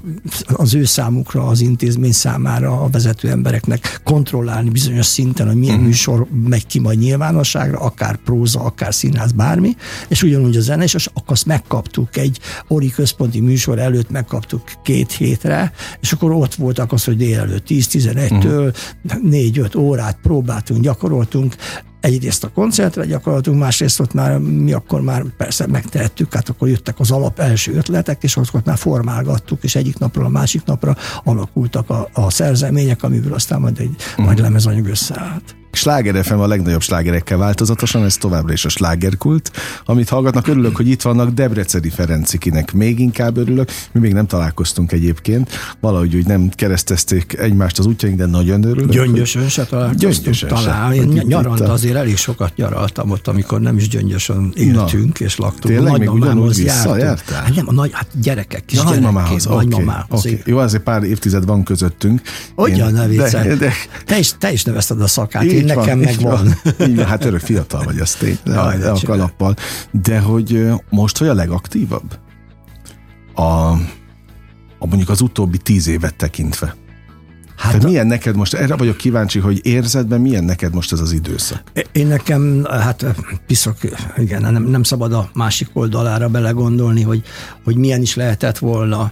az 0.54 0.74
ő 0.74 0.84
számukra, 0.84 1.48
az 1.48 1.62
intézmény 1.62 2.12
számára 2.12 2.82
a 2.82 2.90
vezető 2.90 3.30
embereknek 3.30 4.02
kontrollálni 4.04 4.70
bizonyos 4.70 5.06
szinten, 5.06 5.48
hogy 5.48 5.56
milyen 5.56 5.74
uh-huh. 5.74 5.90
műsor 5.90 6.28
megy 6.48 6.68
ki 6.68 6.80
majd 6.80 7.00
nyilvánosságra, 7.00 7.80
akár 7.80 8.16
próza, 8.16 8.60
akár 8.60 8.94
színház, 8.94 9.32
bármi, 9.32 9.76
és 10.08 10.24
ugyanúgy 10.24 10.58
a 10.58 10.62
zene, 10.62 10.84
és 10.84 11.06
akkor 11.06 11.32
azt 11.32 11.46
megkaptuk 11.46 12.18
egy 12.18 12.40
Ori 12.68 12.90
központi 12.90 13.40
műsor 13.40 13.80
előtt 13.80 14.10
megkaptuk 14.10 14.64
két 14.84 15.12
hétre, 15.12 15.72
és 16.00 16.12
akkor 16.12 16.32
ott 16.32 16.56
voltak 16.56 16.92
az, 16.92 17.04
hogy 17.04 17.18
délelőtt 17.18 17.66
10-11-től 17.68 18.76
uh-huh. 19.04 19.32
4-5 19.32 19.78
órát 19.78 20.18
próbáltunk, 20.22 20.82
gyakoroltunk, 20.82 21.56
egyrészt 22.02 22.44
a 22.44 22.50
koncertre 22.50 23.06
gyakorlatunk, 23.06 23.60
másrészt 23.60 24.00
ott 24.00 24.14
már 24.14 24.38
mi 24.38 24.74
akkor 24.74 25.02
már 25.02 25.24
persze 25.38 25.68
megtehettük, 25.68 26.34
hát 26.34 26.50
akkor 26.50 26.68
jöttek 26.68 27.00
az 27.00 27.12
alap 27.12 27.40
első 27.40 27.74
ötletek, 27.76 28.24
és 28.24 28.36
ott 28.36 28.66
már 28.66 28.78
formálgattuk, 28.78 29.64
és 29.64 29.76
egyik 29.76 29.98
napról 29.98 30.26
a 30.26 30.30
másik 30.30 30.64
napra 30.66 30.96
alakultak 31.24 31.90
a, 31.90 32.10
a 32.14 32.30
szerzemények, 32.30 33.04
amiből 33.04 33.34
aztán 33.34 33.60
majd 33.60 33.80
egy 33.80 33.96
uh-huh. 33.98 34.26
nagy 34.26 34.40
lemezanyag 34.40 34.88
összeállt. 34.88 35.61
Sláger 35.72 36.24
FM 36.24 36.40
a 36.40 36.48
legnagyobb 36.48 36.82
slágerekkel 36.82 37.38
változatosan, 37.38 38.04
ez 38.04 38.18
továbbra 38.18 38.54
is 38.54 38.66
a 38.66 38.70
slágerkult, 38.70 39.52
amit 39.86 40.10
hallgatnak. 40.10 40.48
Örülök, 40.48 40.76
hogy 40.76 40.88
itt 40.88 41.02
vannak 41.02 41.30
Debreceni 41.30 41.90
Ferencikinek. 41.90 42.74
Még 42.74 43.00
inkább 43.00 43.38
örülök, 43.38 43.70
mi 43.92 44.00
még 44.00 44.14
nem 44.14 44.28
találkoztunk 44.28 44.92
egyébként. 44.92 45.50
Valahogy 45.80 46.16
úgy 46.16 46.26
nem 46.26 46.50
keresztezték 46.50 47.38
egymást 47.38 47.80
az 47.80 47.86
útjaink, 47.86 48.18
de 48.18 48.26
nagyon 48.26 48.64
örülök. 48.64 48.90
Gyöngyösön 48.90 49.50
se 49.50 49.66
találkoztunk. 49.66 50.14
Gyöngyösön 50.14 50.50
talán. 50.50 50.94
Se. 50.94 50.96
Én 50.96 51.08
nyarant 51.08 51.60
itt 51.60 51.68
azért 51.68 51.96
elég 51.96 52.18
sokat 52.18 52.56
nyaraltam 52.56 53.10
ott, 53.10 53.28
amikor 53.28 53.62
nem 53.62 53.78
is 53.78 53.88
gyöngyösen 53.88 54.54
éltünk 54.56 55.20
Na, 55.20 55.26
és 55.26 55.38
laktunk. 55.38 55.76
Tényleg 55.76 56.00
még 56.00 56.12
ugyanúgy 56.12 56.56
visszajártál? 56.56 57.44
Hát 57.44 57.56
nem, 57.56 57.68
a 57.68 57.74
nagy, 57.74 57.90
hát 57.94 58.08
gyerekek, 58.22 58.66
kis 58.66 58.78
ja, 58.78 58.84
gyerekek. 58.84 59.04
Nagymamához, 59.04 59.46
okay, 59.46 59.66
nagymamához. 59.66 60.20
Okay. 60.26 60.42
Jó, 60.46 60.58
azért 60.58 60.84
pár 60.84 61.04
évtized 61.04 61.46
van 61.46 61.64
közöttünk. 61.64 62.22
Ugyan, 62.56 62.94
ne 62.94 63.08
de, 63.08 63.56
de, 63.56 63.72
te, 64.06 64.20
is, 64.20 64.34
te 64.38 64.52
is 64.52 64.64
nevezted 64.64 65.02
a 65.02 65.08
szakát. 65.08 65.44
Én 65.44 65.61
így 65.62 65.76
nekem 65.76 66.00
meg 66.00 66.20
van. 66.20 66.48
Így 66.88 66.96
van, 66.96 67.06
hát 67.06 67.26
örök 67.26 67.40
fiatal 67.40 67.84
vagy, 67.84 68.00
az 68.00 68.14
tény, 68.14 68.38
de, 68.44 68.78
de 68.78 68.90
a 68.90 69.00
kalappal. 69.06 69.56
De 69.92 70.20
hogy 70.20 70.68
most 70.90 71.18
vagy 71.18 71.28
a 71.28 71.34
legaktívabb? 71.34 72.20
A, 73.34 73.42
a 74.80 74.86
mondjuk 74.86 75.10
az 75.10 75.22
utóbbi 75.22 75.58
tíz 75.58 75.88
évet 75.88 76.16
tekintve. 76.16 76.76
Hát 77.62 77.72
Tehát 77.72 77.88
milyen 77.88 78.08
neked 78.08 78.36
most, 78.36 78.54
erre 78.54 78.76
vagyok 78.76 78.98
kíváncsi, 78.98 79.40
hogy 79.40 79.60
érzed 79.64 80.08
be, 80.08 80.18
milyen 80.18 80.44
neked 80.44 80.74
most 80.74 80.92
ez 80.92 81.00
az 81.00 81.12
időszak? 81.12 81.64
Én 81.92 82.08
nekem, 82.08 82.66
hát 82.70 83.06
piszok, 83.48 83.76
igen, 84.18 84.42
nem, 84.42 84.64
nem 84.64 84.84
szabad 84.84 85.14
a 85.14 85.30
másik 85.34 85.70
oldalára 85.74 86.28
belegondolni, 86.28 87.02
hogy, 87.02 87.24
hogy 87.64 87.76
milyen 87.76 88.02
is 88.02 88.16
lehetett 88.16 88.58
volna. 88.58 89.12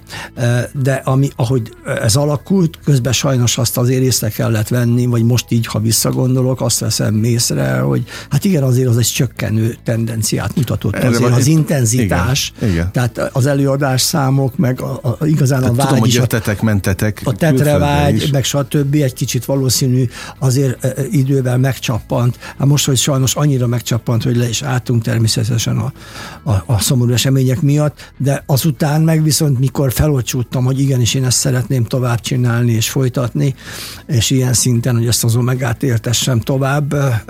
De 0.84 0.94
ami, 0.94 1.30
ahogy 1.36 1.74
ez 2.02 2.16
alakult, 2.16 2.80
közben 2.84 3.14
sajnos 3.14 3.58
azt 3.58 3.78
azért 3.78 4.02
észre 4.02 4.30
kellett 4.30 4.68
venni, 4.68 5.06
vagy 5.06 5.24
most 5.24 5.46
így, 5.50 5.66
ha 5.66 5.80
visszagondolok, 5.80 6.62
azt 6.62 6.80
veszem 6.80 7.24
észre, 7.24 7.80
hogy 7.80 8.04
hát 8.30 8.46
igen, 8.46 8.64
azért 8.64 8.88
az 8.88 8.98
egy 8.98 9.06
csökkenő 9.06 9.78
tendenciát 9.84 10.56
mutatott. 10.56 10.96
Erre 10.96 11.08
azért 11.08 11.32
az 11.32 11.48
intenzitás, 11.48 12.54
igen, 12.58 12.72
igen. 12.72 12.92
tehát 12.92 13.30
az 13.34 13.46
előadás 13.46 14.02
számok, 14.02 14.58
meg 14.58 14.82
a, 14.82 15.00
a, 15.20 15.26
igazán 15.26 15.60
tehát 15.60 15.74
a 15.74 15.78
vágy 15.78 15.88
tudom, 15.88 16.02
hogy 16.02 16.14
jöttetek, 16.14 16.62
mentetek. 16.62 17.22
A 17.24 17.34
tetre 17.34 17.78
meg 18.40 18.48
stb. 18.48 18.94
egy 18.94 19.14
kicsit 19.14 19.46
valószínű 19.46 20.10
azért 20.40 20.86
e, 20.86 20.88
e, 20.88 21.04
idővel 21.12 21.58
megcsappant. 21.58 22.40
Hát 22.58 22.68
most, 22.68 22.86
hogy 22.86 22.98
sajnos 22.98 23.36
annyira 23.36 23.68
megcsappant, 23.68 24.24
hogy 24.24 24.36
le 24.36 24.50
is 24.50 24.62
álltunk 24.62 25.04
természetesen 25.04 25.78
a, 25.78 25.92
a, 26.44 26.64
a 26.66 26.80
szomorú 26.80 27.12
események 27.12 27.62
miatt, 27.62 28.12
de 28.18 28.44
azután 28.46 29.02
meg 29.02 29.24
viszont 29.24 29.60
mikor 29.60 29.92
felolcsúttam, 29.92 30.66
hogy 30.66 30.80
igenis 30.80 31.14
én 31.14 31.26
ezt 31.26 31.38
szeretném 31.38 31.84
tovább 31.84 32.20
csinálni 32.20 32.72
és 32.72 32.90
folytatni, 32.90 33.56
és 34.08 34.30
ilyen 34.30 34.54
szinten, 34.54 34.96
hogy 34.96 35.08
ezt 35.08 35.24
az 35.24 35.36
omegát 35.36 35.84
értessem 35.84 36.40
tovább, 36.40 36.94
e, 36.94 37.24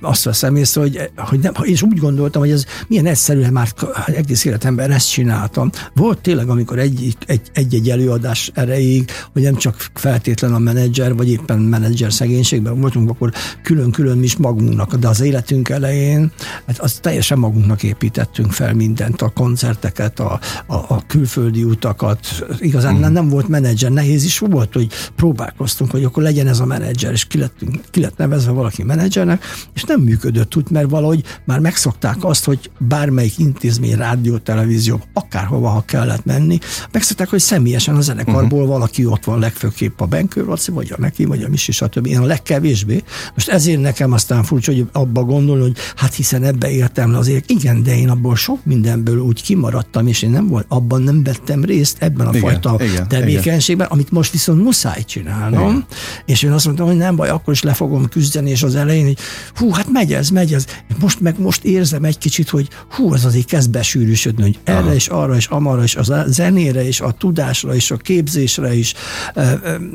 azt 0.00 0.24
veszem 0.24 0.56
észre, 0.56 0.80
hogy, 0.80 1.10
hogy 1.16 1.38
nem, 1.38 1.52
és 1.62 1.82
úgy 1.82 1.98
gondoltam, 1.98 2.42
hogy 2.42 2.50
ez 2.50 2.64
milyen 2.88 3.06
egyszerűen 3.06 3.52
már 3.52 3.68
egész 4.06 4.44
életemben 4.44 4.90
ezt 4.90 5.10
csináltam. 5.10 5.70
Volt 5.94 6.20
tényleg, 6.20 6.48
amikor 6.48 6.78
egy-egy 6.78 7.90
előadás 7.90 8.50
erejéig, 8.54 9.10
hogy 9.32 9.42
nem 9.42 9.54
csak 9.56 9.90
feltétlen 10.00 10.54
a 10.54 10.58
menedzser, 10.58 11.14
vagy 11.14 11.30
éppen 11.30 11.58
menedzser 11.58 12.12
szegénységben 12.12 12.80
voltunk, 12.80 13.10
akkor 13.10 13.32
külön-külön 13.62 14.22
is 14.22 14.36
magunknak, 14.36 14.94
de 14.94 15.08
az 15.08 15.20
életünk 15.20 15.68
elején, 15.68 16.32
hát 16.66 16.78
azt 16.78 17.00
teljesen 17.00 17.38
magunknak 17.38 17.82
építettünk 17.82 18.52
fel 18.52 18.74
mindent, 18.74 19.22
a 19.22 19.28
koncerteket, 19.28 20.20
a, 20.20 20.40
a, 20.66 20.74
a 20.74 21.02
külföldi 21.06 21.64
utakat. 21.64 22.26
Igazán 22.58 22.94
mm. 22.94 23.12
nem 23.12 23.28
volt 23.28 23.48
menedzser, 23.48 23.90
nehéz 23.90 24.24
is 24.24 24.38
volt, 24.38 24.72
hogy 24.72 24.88
próbálkoztunk, 25.16 25.90
hogy 25.90 26.04
akkor 26.04 26.22
legyen 26.22 26.46
ez 26.46 26.60
a 26.60 26.66
menedzser, 26.66 27.12
és 27.12 27.24
ki, 27.24 27.38
lettünk, 27.38 27.80
ki 27.90 28.00
lett 28.00 28.16
nevezve 28.16 28.52
valaki 28.52 28.82
menedzsernek, 28.82 29.44
és 29.74 29.82
nem 29.82 30.00
működött 30.00 30.56
úgy, 30.56 30.70
mert 30.70 30.90
valahogy 30.90 31.24
már 31.44 31.58
megszokták 31.58 32.24
azt, 32.24 32.44
hogy 32.44 32.70
bármelyik 32.78 33.38
intézmény, 33.38 33.96
rádió, 33.96 34.36
televízió, 34.36 35.00
akárhova, 35.12 35.68
ha 35.68 35.84
kellett 35.86 36.24
menni, 36.24 36.58
megszokták, 36.92 37.28
hogy 37.28 37.40
személyesen 37.40 37.96
a 37.96 38.00
zenekarból 38.00 38.64
mm. 38.64 38.68
valaki 38.68 39.06
ott 39.06 39.24
van 39.24 39.38
legfőképp 39.38 39.89
a 39.96 40.06
Benkő 40.06 40.44
Laci, 40.44 40.70
vagy 40.70 40.92
a 40.96 41.00
neki, 41.00 41.24
vagy 41.24 41.42
a 41.42 41.48
Misi, 41.48 41.72
stb. 41.72 42.06
Én 42.06 42.18
a 42.18 42.24
legkevésbé. 42.24 43.02
Most 43.34 43.48
ezért 43.48 43.80
nekem 43.80 44.12
aztán 44.12 44.42
furcsa, 44.42 44.72
hogy 44.72 44.86
abba 44.92 45.24
gondolni, 45.24 45.62
hogy 45.62 45.76
hát 45.96 46.14
hiszen 46.14 46.44
ebbe 46.44 46.70
értem 46.70 47.12
le 47.12 47.18
azért. 47.18 47.50
Igen, 47.50 47.82
de 47.82 47.96
én 47.96 48.08
abból 48.08 48.36
sok 48.36 48.64
mindenből 48.64 49.18
úgy 49.18 49.42
kimaradtam, 49.42 50.06
és 50.06 50.22
én 50.22 50.30
nem 50.30 50.48
volt, 50.48 50.64
abban 50.68 51.02
nem 51.02 51.22
vettem 51.22 51.64
részt 51.64 51.96
ebben 52.02 52.26
a 52.26 52.30
igen, 52.30 52.40
fajta 52.40 52.84
igen, 52.84 53.08
tevékenységben, 53.08 53.86
igen. 53.86 53.98
amit 53.98 54.10
most 54.10 54.32
viszont 54.32 54.62
muszáj 54.62 55.02
csinálnom. 55.04 55.68
Igen. 55.68 55.84
És 56.26 56.42
én 56.42 56.52
azt 56.52 56.64
mondtam, 56.64 56.86
hogy 56.86 56.96
nem 56.96 57.16
baj, 57.16 57.28
akkor 57.28 57.52
is 57.52 57.62
le 57.62 57.72
fogom 57.72 58.08
küzdeni, 58.08 58.50
és 58.50 58.62
az 58.62 58.74
elején, 58.74 59.04
hogy 59.04 59.18
hú, 59.54 59.70
hát 59.70 59.90
megy 59.92 60.12
ez, 60.12 60.28
megy 60.28 60.54
ez. 60.54 60.64
Most 61.00 61.20
meg 61.20 61.40
most 61.40 61.64
érzem 61.64 62.04
egy 62.04 62.18
kicsit, 62.18 62.48
hogy 62.48 62.68
hú, 62.90 63.12
az 63.12 63.24
azért 63.24 63.46
kezd 63.46 63.70
besűrűsödni, 63.70 64.42
hogy 64.42 64.58
erre 64.64 64.78
Aha. 64.78 64.94
és 64.94 65.08
arra 65.08 65.36
és 65.36 65.46
amarra 65.46 65.82
és 65.82 65.96
a 65.96 66.24
zenére 66.26 66.86
és 66.86 67.00
a 67.00 67.12
tudásra 67.12 67.74
és 67.74 67.90
a 67.90 67.96
képzésre 67.96 68.74
is 68.74 68.94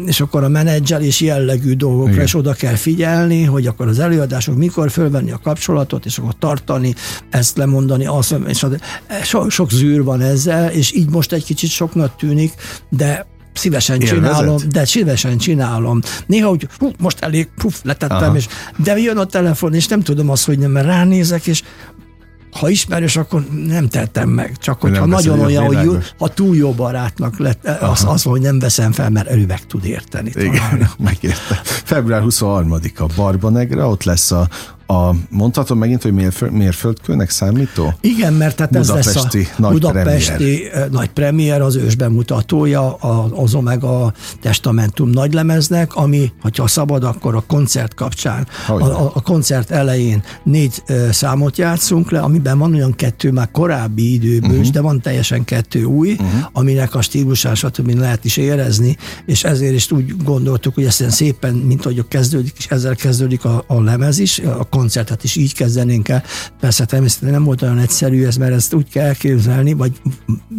és 0.06 0.19
akkor 0.21 0.43
a 0.43 0.50
menedzselés 0.50 1.21
jellegű 1.21 1.74
dolgokra 1.74 2.12
Igen. 2.12 2.24
is 2.24 2.36
oda 2.36 2.54
kell 2.54 2.76
figyelni, 2.76 3.43
hogy 3.43 3.67
akkor 3.67 3.88
az 3.88 4.00
előadások 4.00 4.56
mikor 4.56 4.91
fölvenni 4.91 5.32
a 5.32 5.39
kapcsolatot, 5.43 6.06
és 6.06 6.17
akkor 6.17 6.36
tartani, 6.39 6.95
ezt 7.30 7.58
lemondani, 7.58 8.06
azt, 8.06 8.36
és 8.48 8.65
so, 9.24 9.50
sok 9.50 9.71
zűr 9.71 10.04
van 10.04 10.21
ezzel, 10.21 10.71
és 10.71 10.93
így 10.93 11.10
most 11.10 11.32
egy 11.32 11.43
kicsit 11.43 11.69
soknak 11.69 12.15
tűnik, 12.15 12.54
de 12.89 13.26
szívesen 13.54 14.02
Élvezet? 14.02 14.15
csinálom, 14.15 14.58
de 14.69 14.86
szívesen 14.86 15.38
csinálom. 15.38 16.02
Néha 16.26 16.50
úgy, 16.50 16.67
hú, 16.78 16.91
most 17.00 17.19
elég, 17.19 17.48
puf, 17.58 17.80
letettem, 17.84 18.17
Aha. 18.17 18.36
és 18.36 18.48
de 18.78 19.00
jön 19.00 19.17
a 19.17 19.26
telefon, 19.26 19.74
és 19.74 19.88
nem 19.88 20.02
tudom 20.02 20.30
azt, 20.30 20.45
hogy 20.45 20.60
nem, 20.60 20.71
mert 20.71 20.86
ránézek, 20.86 21.48
és 21.48 21.63
ha 22.59 22.69
ismerős, 22.69 23.17
akkor 23.17 23.45
nem 23.67 23.87
tettem 23.87 24.29
meg. 24.29 24.57
Csak 24.57 24.81
hogyha 24.81 25.05
nagyon 25.05 25.39
olyan, 25.39 25.65
hogy 25.65 25.83
jó, 25.83 25.93
ha 26.17 26.27
túl 26.27 26.55
jó 26.55 26.71
barátnak 26.71 27.37
lett, 27.37 27.67
az, 27.67 28.05
az, 28.07 28.23
hogy 28.23 28.41
nem 28.41 28.59
veszem 28.59 28.91
fel, 28.91 29.09
mert 29.09 29.31
ő 29.31 29.45
meg 29.45 29.65
tud 29.65 29.85
érteni. 29.85 30.31
Igen, 30.35 30.89
megérte. 30.97 31.61
Február 31.63 32.21
23-a 32.25 33.05
Barbanegra, 33.15 33.89
ott 33.89 34.03
lesz 34.03 34.31
a 34.31 34.47
a, 34.88 35.15
mondhatom 35.30 35.78
megint, 35.78 36.02
hogy 36.02 36.13
mérföld, 36.13 36.52
mérföldkőnek 36.52 37.30
számító? 37.30 37.93
Igen, 38.02 38.34
mert 38.34 38.56
tehát 38.56 38.76
ez 38.76 38.89
lesz 38.89 39.15
a 39.15 39.28
nagy 39.58 39.71
budapesti 39.71 40.67
premier. 40.69 40.89
nagy 40.89 41.10
premier, 41.10 41.62
az 41.62 41.76
ős 41.76 41.95
bemutatója 41.95 42.93
az 43.36 43.54
Omega 43.54 44.13
Testamentum 44.41 45.10
nagylemeznek, 45.10 45.95
ami, 45.95 46.32
ha 46.58 46.67
szabad, 46.67 47.04
akkor 47.04 47.36
a 47.36 47.43
koncert 47.48 47.93
kapcsán. 47.93 48.48
A, 48.67 48.71
a, 48.71 49.12
a 49.13 49.21
koncert 49.21 49.71
elején 49.71 50.24
négy 50.43 50.84
számot 51.12 51.58
játszunk 51.58 52.12
le, 52.12 52.19
amiben 52.19 52.58
van 52.58 52.74
olyan 52.74 52.95
kettő 52.95 53.32
már 53.32 53.52
korábbi 53.52 54.13
időből 54.13 54.50
uh-huh. 54.50 54.67
de 54.67 54.82
van 54.82 55.02
teljesen 55.02 55.43
kettő 55.43 55.84
új, 55.84 56.12
uh-huh. 56.12 56.28
aminek 56.52 56.95
a 56.95 57.02
stílusás, 57.02 57.60
stb. 57.60 58.00
lehet 58.00 58.26
is 58.26 58.38
érezni, 58.38 58.98
és 59.26 59.43
ezért 59.43 59.74
is 59.74 59.91
úgy 59.91 60.24
gondoltuk, 60.24 60.74
hogy 60.74 60.86
ezt 60.86 61.10
szépen, 61.10 61.54
mint 61.54 61.84
hogy 61.84 62.04
kezdődik, 62.08 62.54
és 62.58 62.67
ezzel 62.67 62.95
kezdődik 62.95 63.45
a, 63.45 63.63
a 63.67 63.82
lemez 63.82 64.19
is, 64.19 64.39
a 64.39 64.67
koncertet 64.75 65.23
is 65.23 65.35
így 65.35 65.53
kezdenénk 65.53 66.09
el. 66.09 66.23
Persze 66.59 66.85
természetesen 66.85 67.33
nem 67.33 67.43
volt 67.43 67.61
olyan 67.61 67.77
egyszerű 67.77 68.25
ez, 68.25 68.38
mert 68.38 68.53
ezt 68.53 68.73
úgy 68.73 68.89
kell 68.89 69.05
elképzelni, 69.05 69.73
vagy 69.73 70.01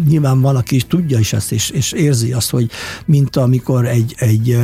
nyilván 0.08 0.40
van, 0.40 0.56
aki 0.56 0.74
is 0.74 0.86
tudja 0.86 1.18
is 1.18 1.32
ezt, 1.32 1.52
és, 1.52 1.70
és 1.70 1.92
érzi 1.92 2.32
azt, 2.32 2.50
hogy 2.50 2.70
mint 3.06 3.36
amikor 3.36 3.86
egy, 3.86 4.14
egy, 4.18 4.58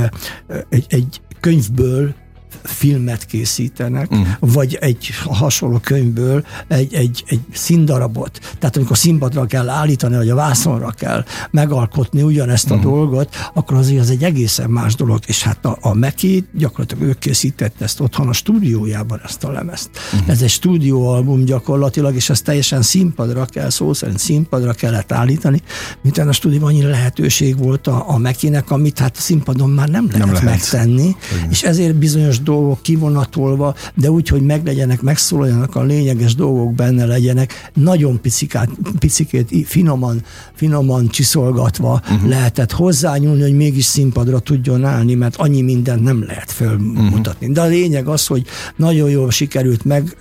egy, 0.69 0.87
egy 0.89 1.21
könyvből 1.41 2.15
filmet 2.63 3.25
készítenek, 3.25 4.11
uh-huh. 4.11 4.27
vagy 4.41 4.79
egy 4.81 5.11
hasonló 5.25 5.79
könyvből 5.79 6.45
egy, 6.69 6.95
egy, 6.95 7.25
egy 7.27 7.41
színdarabot. 7.53 8.57
Tehát 8.59 8.77
amikor 8.77 8.97
színpadra 8.97 9.47
kell 9.47 9.69
állítani, 9.69 10.17
vagy 10.17 10.29
a 10.29 10.35
vászonra 10.35 10.91
kell 10.91 11.25
megalkotni 11.51 12.23
ugyanezt 12.23 12.71
a 12.71 12.75
uh-huh. 12.75 12.93
dolgot, 12.93 13.37
akkor 13.55 13.77
azért 13.77 14.01
az 14.01 14.11
egy 14.11 14.25
egészen 14.25 14.71
más 14.71 14.95
dolog. 14.95 15.19
És 15.27 15.43
hát 15.43 15.65
a, 15.65 15.79
a 15.81 15.95
Meki 15.95 16.45
gyakorlatilag 16.55 17.09
ő 17.09 17.13
készített 17.19 17.81
ezt 17.81 18.01
otthon 18.01 18.29
a 18.29 18.33
stúdiójában, 18.33 19.21
ezt 19.25 19.45
a 19.45 19.51
lemezt. 19.51 19.91
Uh-huh. 20.13 20.29
Ez 20.29 20.43
egy 20.43 20.51
stúdióalbum 20.51 21.45
gyakorlatilag, 21.45 22.15
és 22.15 22.31
ezt 22.31 22.45
teljesen 22.45 22.83
színpadra 22.83 23.45
kell, 23.45 23.71
szó 23.71 23.93
szerint 23.93 24.19
színpadra 24.19 24.73
kellett 24.73 25.13
állítani, 25.13 25.63
mint 26.03 26.19
a 26.19 26.33
stúdióban 26.33 26.69
annyira 26.69 26.89
lehetőség 26.89 27.59
volt 27.59 27.87
a, 27.87 28.05
a 28.07 28.19
Mekinek, 28.19 28.71
amit 28.71 28.99
hát 28.99 29.17
a 29.17 29.21
színpadon 29.21 29.71
már 29.71 29.89
nem 29.89 30.07
lehet, 30.07 30.19
nem 30.19 30.35
lehet. 30.35 30.51
megtenni, 30.51 31.09
uh-huh. 31.09 31.51
és 31.51 31.63
ezért 31.63 31.95
bizonyos 31.95 32.42
dolgok 32.43 32.83
kivonatolva, 32.83 33.75
de 33.95 34.11
úgy, 34.11 34.29
hogy 34.29 34.43
meglegyenek, 34.43 35.03
megszólaljanak 35.03 35.77
a 35.77 35.83
lényeges 35.83 36.35
dolgok 36.35 36.75
benne 36.75 37.05
legyenek, 37.05 37.71
nagyon 37.75 38.21
picikát, 38.21 38.69
picikét 38.99 39.67
finoman, 39.67 40.23
finoman 40.55 41.09
csiszolgatva 41.09 42.01
uh-huh. 42.03 42.29
lehetett 42.29 42.73
hozzányúlni, 42.73 43.43
hogy 43.43 43.57
mégis 43.57 43.85
színpadra 43.85 44.39
tudjon 44.39 44.85
állni, 44.85 45.15
mert 45.15 45.37
annyi 45.37 45.63
mindent 45.63 46.03
nem 46.03 46.25
lehet 46.25 46.51
fölmutatni. 46.51 47.47
Uh-huh. 47.49 47.53
De 47.55 47.61
a 47.61 47.67
lényeg 47.67 48.09
az, 48.09 48.27
hogy 48.27 48.47
nagyon 48.77 49.11
jól 49.11 49.31
sikerült 49.31 49.85
meg, 49.85 50.17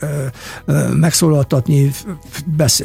megszólaltatni, 0.96 1.92
besz, 2.58 2.84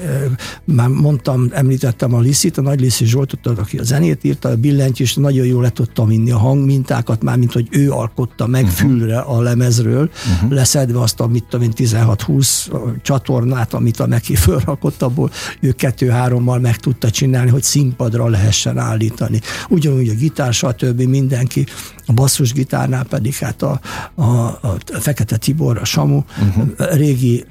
már 0.64 0.88
mondtam, 0.88 1.48
említettem 1.52 2.14
a 2.14 2.20
Liszit, 2.20 2.58
a 2.58 2.62
Nagy 2.62 2.80
Liszi 2.80 3.04
Zsoltot, 3.04 3.46
aki 3.58 3.78
a 3.78 3.82
zenét 3.82 4.24
írta, 4.24 4.48
a 4.48 4.56
billentyű, 4.56 5.04
és 5.04 5.14
nagyon 5.14 5.46
jól 5.46 5.62
le 5.62 5.70
tudtam 5.70 6.08
vinni 6.08 6.30
a 6.30 6.38
hangmintákat, 6.38 7.22
már 7.22 7.36
mint 7.36 7.52
hogy 7.52 7.68
ő 7.70 7.90
alkotta 7.90 8.46
meg 8.46 8.62
uh-huh. 8.62 8.78
fülre 8.78 9.18
a 9.26 9.40
lemezről, 9.40 10.10
uh-huh. 10.34 10.52
leszedve 10.52 11.00
azt 11.00 11.20
a, 11.20 11.26
mit 11.26 11.44
tudom 11.44 11.68
16-20 11.76 13.02
csatornát, 13.02 13.74
amit 13.74 14.00
a 14.00 14.06
neki 14.06 14.34
fölrakott, 14.34 15.02
abból 15.02 15.30
ő 15.60 15.72
kettő-hárommal 15.72 16.58
meg 16.58 16.76
tudta 16.76 17.10
csinálni, 17.10 17.50
hogy 17.50 17.62
színpadra 17.62 18.28
lehessen 18.28 18.78
állítani. 18.78 19.40
Ugyanúgy 19.68 20.08
a 20.08 20.14
gitár, 20.14 20.52
stb. 20.52 21.00
mindenki, 21.00 21.66
a 22.06 22.12
basszusgitárnál 22.12 23.04
pedig 23.04 23.34
hát 23.34 23.62
a, 23.62 23.80
a, 24.14 24.22
a 24.22 24.76
Fekete 25.00 25.36
Tibor, 25.36 25.78
a 25.78 25.84
Samu, 25.84 26.22
uh-huh. 26.38 26.94
régi 26.94 27.44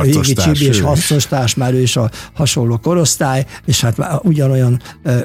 régi 0.00 0.32
Csibi 0.32 0.66
és 0.66 0.80
harcostárs, 0.80 1.54
már 1.54 1.72
ő 1.72 1.80
is 1.80 1.96
a 1.96 2.10
hasonló 2.32 2.76
korosztály, 2.76 3.46
és 3.64 3.80
hát 3.80 4.20
ugyanolyan 4.22 4.80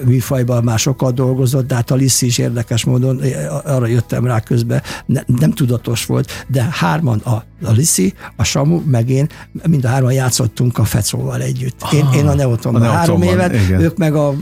műfajban 0.05 0.63
már 0.63 0.79
sokat 0.79 1.13
dolgozott, 1.13 1.67
de 1.67 1.75
hát 1.75 1.91
a 1.91 1.95
Liszi 1.95 2.25
is 2.25 2.37
érdekes 2.37 2.85
módon, 2.85 3.21
arra 3.65 3.85
jöttem 3.85 4.25
rá 4.25 4.39
közben, 4.39 4.81
ne, 5.05 5.21
nem 5.25 5.51
tudatos 5.51 6.05
volt, 6.05 6.45
de 6.47 6.67
hárman, 6.71 7.19
a, 7.19 7.43
a 7.63 7.71
Liszi, 7.71 8.13
a 8.35 8.43
Samu, 8.43 8.81
meg 8.85 9.09
én, 9.09 9.29
mind 9.67 9.85
a 9.85 9.87
hárman 9.87 10.13
játszottunk 10.13 10.77
a 10.77 10.83
Fecóval 10.83 11.41
együtt. 11.41 11.81
Én, 11.93 12.05
ah, 12.05 12.15
én 12.15 12.27
a 12.27 12.33
Neotonban 12.33 12.91
három 12.91 13.21
évet, 13.21 13.53
igen. 13.53 13.81
ők 13.81 13.97
meg 13.97 14.15
a 14.15 14.33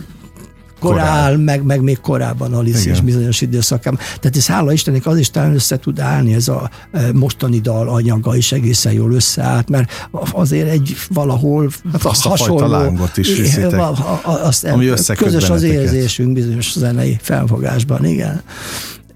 korál, 0.90 1.38
meg, 1.38 1.64
meg 1.64 1.82
még 1.82 2.00
korábban 2.00 2.54
Alice 2.54 2.90
is 2.90 3.02
bizonyos 3.02 3.42
időszakában. 3.42 4.00
Tehát 4.00 4.38
ez 4.38 4.48
hála 4.48 4.72
Istennek 4.72 5.06
az 5.06 5.18
is 5.18 5.30
talán 5.30 5.54
össze 5.54 5.78
tud 5.78 6.00
állni, 6.00 6.34
ez 6.34 6.48
a 6.48 6.70
e, 6.92 7.14
mostani 7.14 7.60
dal 7.60 7.90
anyaga 7.90 8.36
is 8.36 8.52
egészen 8.52 8.94
jól 8.94 9.14
összeállt, 9.14 9.70
mert 9.70 10.08
azért 10.32 10.70
egy 10.70 10.96
valahol 11.10 11.70
hát 11.92 12.06
azt 12.06 12.22
hasonló, 12.22 12.56
a 12.56 12.60
fajta 12.60 12.78
lángot 12.78 13.18
is 13.18 13.38
viszitek, 13.38 13.82
azt, 14.24 14.66
ami 14.66 14.90
közös 15.18 15.50
az 15.50 15.64
érzésünk 15.64 16.34
bizonyos 16.34 16.74
zenei 16.74 17.18
felfogásban, 17.22 18.06
igen 18.06 18.44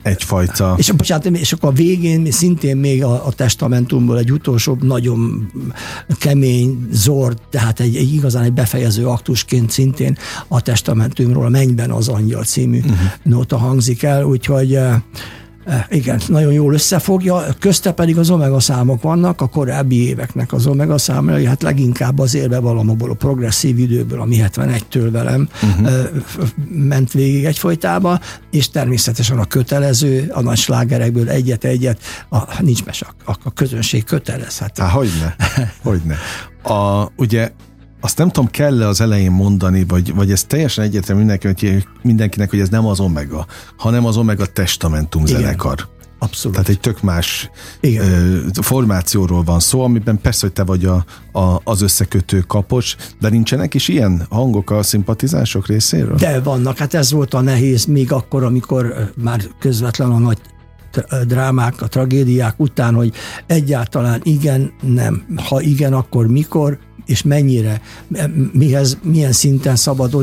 egyfajta... 0.01 0.75
És, 0.77 0.91
bocsánat, 0.91 1.25
és 1.25 1.53
akkor 1.53 1.69
a 1.69 1.73
végén 1.73 2.31
szintén 2.31 2.77
még 2.77 3.03
a, 3.03 3.25
a 3.27 3.31
testamentumból 3.31 4.17
egy 4.17 4.31
utolsó 4.31 4.77
nagyon 4.81 5.51
kemény, 6.19 6.87
zord, 6.91 7.37
tehát 7.49 7.79
egy, 7.79 7.95
egy 7.95 8.13
igazán 8.13 8.43
egy 8.43 8.53
befejező 8.53 9.07
aktusként 9.07 9.71
szintén 9.71 10.17
a 10.47 10.61
testamentumról 10.61 11.45
a 11.45 11.49
Mennyben 11.49 11.91
az 11.91 12.07
angyal 12.07 12.43
című 12.43 12.79
uh-huh. 12.79 12.97
nóta 13.23 13.57
hangzik 13.57 14.03
el, 14.03 14.23
úgyhogy 14.23 14.75
eh, 14.75 15.01
igen, 15.89 16.21
nagyon 16.27 16.53
jól 16.53 16.73
összefogja, 16.73 17.45
közte 17.59 17.91
pedig 17.91 18.17
az 18.17 18.29
omega 18.29 18.59
számok 18.59 19.01
vannak, 19.01 19.41
a 19.41 19.47
korábbi 19.47 20.07
éveknek 20.07 20.53
az 20.53 20.67
omega 20.67 20.97
számai, 20.97 21.45
hát 21.45 21.61
leginkább 21.61 22.19
az 22.19 22.35
élve 22.35 22.59
valamabból 22.59 23.09
a 23.11 23.13
progresszív 23.13 23.79
időből, 23.79 24.21
ami 24.21 24.37
71-től 24.41 25.09
velem 25.11 25.49
uh-huh. 25.63 26.09
ment 26.69 27.11
végig 27.11 27.45
egyfolytában, 27.45 28.19
és 28.51 28.69
természetesen 28.69 29.39
a 29.39 29.45
kötelező, 29.45 30.31
a 30.33 30.41
nagy 30.41 30.57
slágerekből 30.57 31.29
egyet-egyet, 31.29 31.99
a, 32.29 32.61
nincs 32.61 32.85
mese, 32.85 33.07
a, 33.25 33.31
a 33.43 33.53
közönség 33.53 34.03
kötelez. 34.03 34.57
Hát, 34.57 34.77
Há, 34.77 34.87
hogyne, 34.87 35.35
hogyne. 35.83 36.17
A, 36.63 37.07
ugye 37.15 37.51
azt 38.01 38.17
nem 38.17 38.29
tudom, 38.29 38.49
kell-e 38.51 38.87
az 38.87 39.01
elején 39.01 39.31
mondani, 39.31 39.85
vagy, 39.87 40.13
vagy 40.13 40.31
ez 40.31 40.43
teljesen 40.43 40.83
egyértelmű 40.83 41.21
mindenkinek, 41.21 41.87
mindenkinek, 42.01 42.49
hogy 42.49 42.59
ez 42.59 42.69
nem 42.69 42.85
az 42.85 42.99
Omega, 42.99 43.45
hanem 43.77 44.05
az 44.05 44.17
Omega 44.17 44.45
Testamentum 44.45 45.25
Igen. 45.25 45.41
zenekar. 45.41 45.87
Abszolút. 46.21 46.57
Tehát 46.57 46.69
egy 46.69 46.79
tök 46.79 47.01
más 47.01 47.49
Igen. 47.79 48.11
Ö, 48.11 48.37
formációról 48.61 49.43
van 49.43 49.59
szó, 49.59 49.81
amiben 49.81 50.21
persze, 50.21 50.45
hogy 50.45 50.53
te 50.53 50.63
vagy 50.63 50.85
a, 50.85 51.05
a, 51.39 51.61
az 51.63 51.81
összekötő 51.81 52.39
kapocs, 52.39 52.95
de 53.19 53.29
nincsenek 53.29 53.73
is 53.73 53.87
ilyen 53.87 54.25
hangok 54.29 54.71
a 54.71 54.83
szimpatizások 54.83 55.67
részéről? 55.67 56.15
De 56.15 56.41
vannak, 56.41 56.77
hát 56.77 56.93
ez 56.93 57.11
volt 57.11 57.33
a 57.33 57.41
nehéz 57.41 57.85
még 57.85 58.11
akkor, 58.11 58.43
amikor 58.43 59.11
már 59.15 59.41
közvetlen 59.59 60.11
a 60.11 60.17
nagy 60.17 60.37
drámák, 61.25 61.81
a 61.81 61.87
tragédiák 61.87 62.59
után, 62.59 62.93
hogy 62.93 63.13
egyáltalán 63.47 64.19
igen, 64.23 64.73
nem. 64.81 65.25
Ha 65.49 65.61
igen, 65.61 65.93
akkor 65.93 66.27
mikor, 66.27 66.79
és 67.09 67.23
mennyire, 67.23 67.81
mihez, 68.51 68.97
milyen 69.03 69.31
szinten 69.31 69.75
szabad 69.75 70.15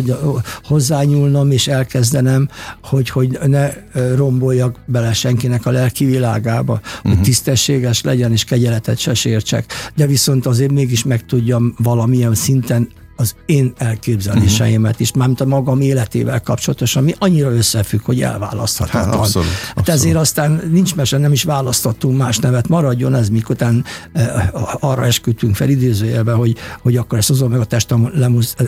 hozzányúlnom, 0.62 1.50
és 1.50 1.68
elkezdenem, 1.68 2.48
hogy, 2.82 3.08
hogy 3.08 3.38
ne 3.46 3.70
romboljak 4.14 4.78
bele 4.86 5.12
senkinek 5.12 5.66
a 5.66 5.70
lelki 5.70 6.04
világába, 6.04 6.72
uh-huh. 6.72 7.12
hogy 7.12 7.22
tisztességes 7.22 8.02
legyen, 8.02 8.32
és 8.32 8.44
kegyeletet 8.44 8.98
se 8.98 9.14
sértsek, 9.14 9.72
de 9.94 10.06
viszont 10.06 10.46
azért 10.46 10.72
mégis 10.72 11.04
meg 11.04 11.26
tudjam 11.26 11.74
valamilyen 11.78 12.34
szinten 12.34 12.88
az 13.16 13.34
én 13.46 13.72
elképzeléseimet 13.76 15.00
is, 15.00 15.12
mármint 15.12 15.40
a 15.40 15.44
magam 15.44 15.80
életével 15.80 16.40
kapcsolatos, 16.40 16.96
ami 16.96 17.14
annyira 17.18 17.52
összefügg, 17.52 18.00
hogy 18.02 18.22
elválaszthatatlan. 18.22 19.04
Hát, 19.04 19.14
abszolút, 19.14 19.48
abszolút. 19.48 19.74
Hát 19.74 19.88
ezért 19.88 20.16
aztán 20.16 20.62
nincs 20.70 20.94
mese, 20.94 21.18
nem 21.18 21.32
is 21.32 21.42
választottunk 21.42 22.18
más 22.18 22.38
nevet, 22.38 22.68
maradjon 22.68 23.14
ez, 23.14 23.28
mikután 23.28 23.84
eh, 24.12 24.48
arra 24.80 25.04
esküdtünk 25.04 25.54
fel 25.54 25.68
idézőjelbe, 25.68 26.32
hogy, 26.32 26.56
hogy 26.82 26.96
akkor 26.96 27.18
ezt 27.18 27.30
azon 27.30 27.50
meg 27.50 27.60
a 27.60 27.64
testem 27.64 28.10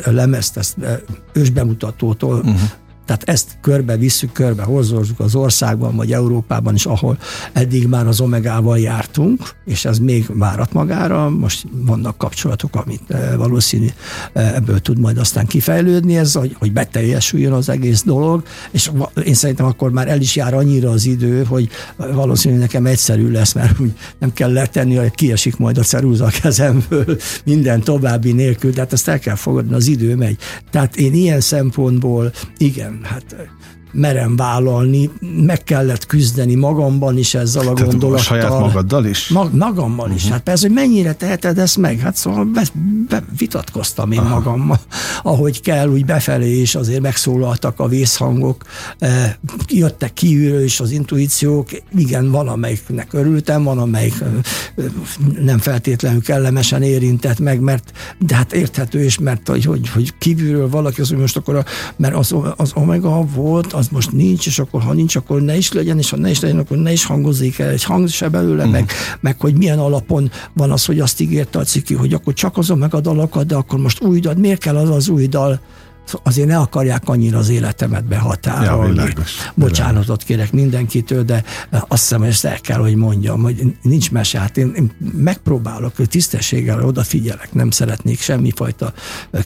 lemezt, 0.05 0.57
ezt 0.57 0.79
eh, 0.79 0.99
ősbemutatótól 1.33 2.37
uh-huh 2.37 2.61
tehát 3.09 3.29
ezt 3.29 3.59
körbe 3.61 3.97
visszük, 3.97 4.33
körbe 4.33 4.63
hozzuk 4.63 5.21
az 5.21 5.35
országban, 5.35 5.97
vagy 5.97 6.13
Európában 6.13 6.75
is, 6.75 6.87
ahol 6.87 7.19
eddig 7.53 7.87
már 7.87 8.07
az 8.07 8.21
omegával 8.21 8.79
jártunk, 8.79 9.51
és 9.65 9.85
ez 9.85 9.99
még 9.99 10.27
várat 10.29 10.73
magára, 10.73 11.29
most 11.31 11.67
vannak 11.71 12.19
kapcsolatok, 12.19 12.75
amit 12.75 13.11
eh, 13.11 13.37
valószínű 13.37 13.87
eh, 14.33 14.55
ebből 14.55 14.79
tud 14.79 14.99
majd 14.99 15.19
aztán 15.19 15.47
kifejlődni, 15.47 16.17
ez, 16.17 16.33
hogy, 16.35 16.57
hogy 16.59 16.73
beteljesüljön 16.73 17.53
az 17.53 17.69
egész 17.69 18.03
dolog, 18.03 18.43
és 18.71 18.91
én 19.25 19.35
szerintem 19.35 19.67
akkor 19.67 19.91
már 19.91 20.09
el 20.09 20.21
is 20.21 20.37
jár 20.37 20.55
annyira 20.55 20.91
az 20.91 21.07
idő, 21.07 21.45
hogy 21.45 21.69
valószínű 21.97 22.59
nekem 22.59 22.87
egyszerű 22.87 23.31
lesz, 23.31 23.53
mert 23.53 23.81
úgy 23.81 23.93
nem 24.19 24.33
kell 24.33 24.53
letenni, 24.53 24.95
hogy 24.95 25.11
kiesik 25.11 25.57
majd 25.57 25.79
a 25.79 25.83
ceruza 25.83 26.25
a 26.25 26.31
kezemből 26.43 27.17
minden 27.45 27.81
további 27.81 28.33
nélkül, 28.33 28.73
tehát 28.73 28.93
ezt 28.93 29.09
el 29.09 29.19
kell 29.19 29.35
fogadni, 29.35 29.75
az 29.75 29.87
idő 29.87 30.17
megy. 30.17 30.37
Tehát 30.71 30.97
én 30.97 31.15
ilyen 31.15 31.41
szempontból 31.41 32.33
igen, 32.57 32.98
hát 33.05 33.35
merem 33.93 34.37
vállalni, 34.37 35.11
meg 35.47 35.65
kellett 35.65 36.07
küzdeni 36.07 36.55
magamban 36.55 37.19
is 37.19 37.35
ezzel 37.35 37.69
a 37.69 37.73
Tehát 37.73 37.91
gondolattal. 37.91 38.25
Saját 38.25 38.59
magaddal 38.59 39.05
is? 39.05 39.29
Mag, 39.29 39.55
magammal 39.55 39.99
uh-huh. 39.99 40.15
is. 40.15 40.23
Mhm. 40.23 40.33
Hát 40.33 40.43
persze, 40.43 40.67
hogy 40.67 40.77
mennyire 40.77 41.13
teheted 41.13 41.59
ezt 41.59 41.77
meg? 41.77 41.99
Hát 41.99 42.17
szóval 42.17 42.45
be, 42.45 42.63
be, 43.09 43.23
vitatkoztam 43.39 44.13
én 44.13 44.19
Aha. 44.19 44.29
magammal, 44.29 44.81
ahogy 45.23 45.61
kell, 45.61 45.89
úgy 45.89 46.05
befelé 46.05 46.61
is 46.61 46.75
azért 46.75 47.01
megszólaltak 47.01 47.81
a 47.81 47.89
vészhangok, 47.89 48.65
eh, 48.99 49.35
jöttek 49.69 50.13
kívülről 50.13 50.63
is 50.63 50.81
az 50.81 50.91
intuíciók, 50.91 51.69
igen, 51.97 52.31
van 52.31 52.49
amelyiknek 52.49 53.13
örültem, 53.13 53.63
van 53.63 53.79
amelyik 53.79 54.15
eh, 54.21 54.85
nem 55.41 55.59
feltétlenül 55.59 56.23
kellemesen 56.23 56.83
érintett 56.83 57.39
meg, 57.39 57.61
mert 57.61 57.93
de 58.19 58.35
hát 58.35 58.53
érthető 58.53 59.05
is, 59.05 59.19
mert 59.19 59.49
hogy, 59.49 59.65
hogy, 59.65 59.89
hogy 59.89 60.19
kívülről 60.19 60.69
valaki 60.69 61.01
az, 61.01 61.09
hogy 61.09 61.19
most 61.19 61.37
akkor, 61.37 61.57
a, 61.57 61.65
mert 61.97 62.15
az, 62.15 62.35
az 62.57 62.71
Omega 62.75 63.25
volt, 63.35 63.73
az 63.79 63.89
most 63.89 64.13
nincs, 64.13 64.47
és 64.47 64.59
akkor 64.59 64.83
ha 64.83 64.93
nincs, 64.93 65.17
akkor 65.17 65.41
ne 65.41 65.57
is 65.57 65.73
legyen, 65.73 65.99
és 65.99 66.11
ha 66.11 66.17
ne 66.17 66.31
is 66.31 66.41
legyen, 66.41 66.59
akkor 66.59 66.77
ne 66.77 66.93
is 66.93 67.05
hangozik 67.05 67.59
el 67.59 67.69
egy 67.69 67.85
hang 67.85 68.09
se 68.09 68.29
belőle, 68.29 68.57
uh-huh. 68.57 68.73
meg, 68.73 68.91
meg 69.21 69.41
hogy 69.41 69.57
milyen 69.57 69.79
alapon 69.79 70.31
van 70.53 70.71
az, 70.71 70.85
hogy 70.85 71.01
azt 71.01 71.21
ígérte 71.21 71.59
a 71.59 71.65
ciki, 71.65 71.95
hogy 71.95 72.13
akkor 72.13 72.33
csak 72.33 72.57
azon 72.57 72.79
meg 72.79 72.95
a 72.95 73.01
dalokat, 73.01 73.47
de 73.47 73.55
akkor 73.55 73.79
most 73.79 74.03
új 74.03 74.21
dal, 74.21 74.35
miért 74.35 74.61
kell 74.61 74.77
az 74.77 74.91
az 74.91 75.09
új 75.09 75.27
dal? 75.27 75.61
Azért 76.23 76.49
ne 76.49 76.59
akarják 76.59 77.03
annyira 77.05 77.39
az 77.39 77.49
életemet 77.49 78.05
behatárolni. 78.05 78.87
Ja, 78.87 78.93
világos, 78.93 79.33
Bocsánatot 79.55 80.23
kérek 80.23 80.53
mindenkitől, 80.53 81.23
de 81.23 81.45
azt 81.71 82.03
hiszem, 82.03 82.19
hogy 82.19 82.29
ezt 82.29 82.45
el 82.45 82.61
kell, 82.61 82.79
hogy 82.79 82.95
mondjam, 82.95 83.43
hogy 83.43 83.63
nincs 83.83 84.11
mese. 84.11 84.39
Hát 84.39 84.57
én, 84.57 84.73
én 84.77 84.91
megpróbálok, 85.13 85.97
hogy 85.97 86.09
tisztességgel 86.09 86.85
odafigyelek, 86.85 87.53
nem 87.53 87.71
szeretnék 87.71 88.21
semmifajta 88.21 88.93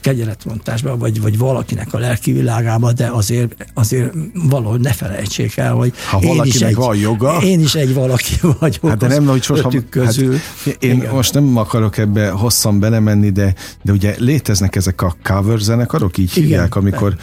kegyeletmontásba, 0.01 0.97
vagy, 0.97 1.21
vagy 1.21 1.39
valakinek 1.39 1.95
a 1.95 1.99
lelki 1.99 2.33
világába, 2.33 2.93
de 2.93 3.07
azért, 3.07 3.67
azért 3.75 4.15
valahogy 4.49 4.81
ne 4.81 4.93
felejtsék 4.93 5.57
el, 5.57 5.73
hogy 5.73 5.93
ha 6.11 6.19
én 6.19 6.43
is 6.45 6.61
egy, 6.61 6.75
van 6.75 6.97
joga. 6.97 7.39
Én 7.43 7.61
is 7.61 7.75
egy 7.75 7.95
valaki 7.95 8.35
vagyok 8.61 8.89
hát 8.89 8.99
de 8.99 9.07
nem, 9.07 9.27
hogy 9.27 9.43
sosem, 9.43 9.89
közül. 9.89 10.37
Hát 10.65 10.77
én 10.79 10.97
Igen. 10.97 11.15
most 11.15 11.35
nem 11.35 11.57
akarok 11.57 11.99
ebbe 11.99 12.29
hosszan 12.29 12.81
belemenni, 12.81 13.31
de, 13.31 13.55
de 13.83 13.93
ugye 13.93 14.15
léteznek 14.19 14.77
ezek 14.77 15.03
a 15.03 15.17
cover 15.23 15.59
zenekarok, 15.59 16.19
így 16.19 16.37
Igen 16.37 16.52
hívják, 16.53 16.75
amikor 16.77 17.17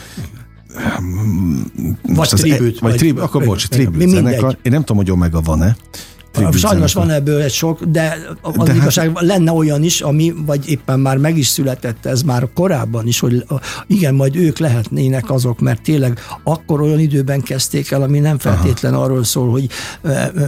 vagy 2.02 2.28
tribut. 2.28 2.60
E- 2.60 2.64
vagy, 2.64 2.78
vagy 2.80 2.96
tribut, 2.96 3.24
akkor 3.24 3.44
bocs, 3.44 3.68
tribut 3.68 4.10
zenekar. 4.10 4.58
Én 4.62 4.72
nem 4.72 4.80
tudom, 4.80 4.98
hogy 4.98 5.12
Omega 5.12 5.42
van-e, 5.42 5.76
Sajnos 6.52 6.94
van 6.94 7.10
ebből 7.10 7.42
egy 7.42 7.52
sok, 7.52 7.84
de 7.84 8.18
az 8.42 8.54
de 8.54 8.66
hát- 8.66 8.76
igazság 8.76 9.12
hát... 9.16 9.26
lenne 9.26 9.52
olyan 9.52 9.84
is, 9.84 10.02
ami, 10.02 10.34
vagy 10.46 10.70
éppen 10.70 11.00
már 11.00 11.18
meg 11.18 11.38
is 11.38 11.48
született 11.48 12.06
ez 12.06 12.22
már 12.22 12.48
korábban 12.54 13.08
is, 13.08 13.20
hogy 13.20 13.46
igen, 13.88 14.14
majd 14.14 14.36
ők 14.36 14.58
lehetnének 14.58 15.32
azok, 15.32 15.60
mert 15.60 15.82
tényleg 15.82 16.20
akkor 16.44 16.82
olyan 16.82 17.00
időben 17.00 17.42
kezdték 17.42 17.92
el, 17.92 18.02
ami 18.02 18.20
nem 18.20 18.38
feltétlen 18.38 18.94
Aha. 18.94 19.04
arról 19.04 19.24
szól, 19.24 19.50
hogy 19.52 19.70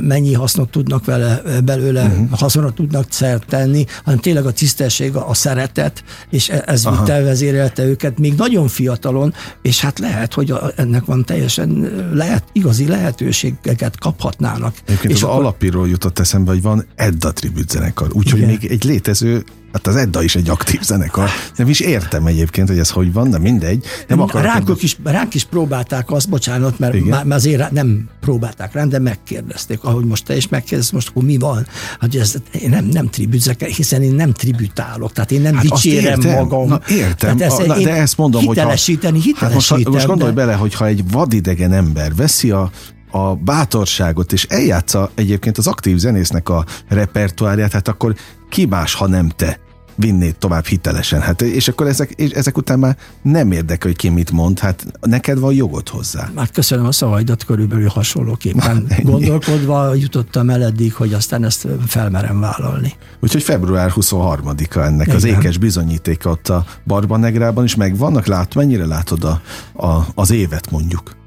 mennyi 0.02 0.34
hasznot 0.34 0.70
tudnak 0.70 1.06
vele, 1.06 1.42
belőle, 1.64 2.04
uh-huh. 2.04 2.40
haszonra 2.40 2.72
tudnak 2.72 3.06
szert 3.10 3.46
tenni, 3.46 3.86
hanem 4.04 4.20
tényleg 4.20 4.46
a 4.46 4.52
tisztesség, 4.52 5.16
a 5.16 5.34
szeretet, 5.34 6.04
és 6.30 6.50
e- 6.50 6.64
ez 6.66 6.86
Aha. 6.86 7.00
vitte, 7.00 7.22
vezérelte 7.22 7.84
őket 7.84 8.20
még 8.20 8.34
nagyon 8.34 8.68
fiatalon, 8.68 9.34
és 9.62 9.82
hát 9.82 10.00
lehet, 10.00 10.34
hogy 10.34 10.54
ennek 10.76 11.06
van 11.06 11.26
teljesen 11.26 11.92
lehet, 12.14 12.44
igazi 12.52 12.88
lehetőségeket 12.88 14.00
kaphatnának. 14.00 14.74
Egyébként 14.86 15.14
és 15.14 15.24
az 15.24 15.30
akkor, 15.30 15.40
alapíró 15.40 15.81
jutott 15.86 16.20
eszembe, 16.20 16.52
hogy 16.52 16.62
van 16.62 16.86
Edda 16.96 17.32
tribut 17.32 17.70
zenekar, 17.70 18.10
úgyhogy 18.14 18.46
még 18.46 18.66
egy 18.66 18.84
létező 18.84 19.44
Hát 19.74 19.88
az 19.88 19.96
Edda 19.96 20.24
is 20.24 20.36
egy 20.36 20.50
aktív 20.50 20.82
zenekar. 20.82 21.30
Nem 21.56 21.70
is 21.70 21.80
értem 21.80 22.26
egyébként, 22.26 22.68
hogy 22.68 22.78
ez 22.80 22.90
hogy 22.90 23.14
van, 23.14 23.30
de 23.30 23.38
mindegy. 23.38 23.86
Nem 24.08 24.26
ránk, 24.32 24.62
ebben... 24.62 24.76
is, 24.80 24.98
ránk 25.04 25.34
is 25.34 25.44
próbálták 25.44 26.12
azt, 26.12 26.30
bocsánat, 26.30 26.80
mert 26.80 26.94
Igen? 26.94 27.28
már 27.28 27.38
azért 27.38 27.72
nem 27.72 28.10
próbálták 28.20 28.74
rám, 28.74 28.90
de 28.90 29.00
megkérdezték, 29.00 29.84
ahogy 29.84 30.06
most 30.06 30.26
te 30.26 30.36
is 30.36 30.48
megkérdezted, 30.48 30.94
most 30.94 31.10
akkor 31.10 31.24
mi 31.24 31.38
van? 31.38 31.68
Hát 32.00 32.16
ez, 32.16 32.36
én 32.62 32.70
nem, 32.70 32.86
nem 32.86 33.10
tribützek, 33.10 33.64
hiszen 33.64 34.02
én 34.02 34.14
nem 34.14 34.34
tribütálok, 34.34 35.12
tehát 35.14 35.32
én 35.32 35.42
nem 35.42 35.56
hát 35.56 35.64
dicsérem 35.64 36.20
értem, 36.20 36.36
magam. 36.36 36.68
Na, 36.68 36.82
értem, 36.90 37.42
ez, 37.42 37.54
a, 37.54 37.66
na, 37.66 37.80
de 37.80 37.94
ezt 37.94 38.18
mondom, 38.18 38.46
hogy 38.46 38.56
hitelesíteni, 38.56 39.22
hitelesíteni. 39.22 39.84
Hát 39.84 39.92
most, 39.92 39.96
most 39.96 40.08
gondolj 40.08 40.34
de... 40.34 40.36
bele, 40.36 40.54
hogyha 40.54 40.86
egy 40.86 41.04
vadidegen 41.12 41.74
ember 41.74 42.16
veszi 42.16 42.52
a 42.52 42.72
a 43.12 43.36
bátorságot, 43.36 44.34
és 44.34 44.44
eljátsza 44.44 45.12
egyébként 45.16 45.58
az 45.58 45.68
aktív 45.68 45.98
zenésznek 45.98 46.50
a 46.50 46.66
repertoárját, 46.88 47.72
hát 47.72 47.88
akkor 47.88 48.16
ki 48.50 48.66
más, 48.66 48.94
ha 48.94 49.08
nem 49.08 49.30
te 49.30 49.60
vinnéd 49.96 50.36
tovább 50.36 50.66
hitelesen. 50.66 51.22
Hát, 51.22 51.42
és 51.42 51.68
akkor 51.68 51.88
ezek, 51.88 52.12
és 52.12 52.32
ezek 52.32 52.58
után 52.58 52.80
már 52.80 52.98
nem 53.22 53.52
érdekel, 53.52 53.88
hogy 53.90 53.96
ki 53.96 54.10
mit 54.10 54.32
mond, 54.32 54.60
hát 54.60 54.86
neked 55.02 55.40
van 55.40 55.54
jogod 55.54 55.90
hozzá. 55.90 56.30
Hát 56.36 56.52
köszönöm 56.52 56.86
a 56.86 56.92
szavaidat, 56.92 57.46
körülbelül 57.46 57.88
hasonlóképpen 57.88 58.88
Na, 58.88 59.12
gondolkodva 59.12 59.94
jutottam 59.94 60.50
el 60.50 60.64
eddig, 60.64 60.94
hogy 60.94 61.14
aztán 61.14 61.44
ezt 61.44 61.68
felmerem 61.88 62.40
vállalni. 62.40 62.94
Úgyhogy 63.20 63.44
február 63.44 63.92
23-a 63.96 64.80
ennek 64.80 65.06
Igen. 65.06 65.16
az 65.16 65.24
ékes 65.24 65.58
bizonyítéka 65.58 66.30
ott 66.30 66.50
a 66.50 66.66
Barbanegrában 66.86 67.64
is 67.64 67.76
megvannak, 67.76 68.26
lát, 68.26 68.56
mennyire 68.56 68.86
látod 68.86 69.24
a, 69.24 69.42
a, 69.88 70.06
az 70.16 70.32
évet 70.32 70.72
mondjuk? 70.72 71.20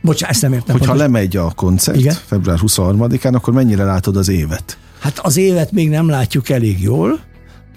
Bocsánat, 0.00 0.34
ezt 0.34 0.42
nem 0.42 0.52
értem. 0.52 0.76
Hogyha 0.78 0.92
pontos. 0.92 1.06
lemegy 1.06 1.36
a 1.36 1.50
koncert 1.50 1.98
Igen? 1.98 2.16
február 2.26 2.58
23-án, 2.62 3.34
akkor 3.34 3.54
mennyire 3.54 3.84
látod 3.84 4.16
az 4.16 4.28
évet? 4.28 4.78
Hát 5.00 5.18
az 5.18 5.36
évet 5.36 5.72
még 5.72 5.88
nem 5.88 6.08
látjuk 6.08 6.48
elég 6.48 6.82
jól, 6.82 7.20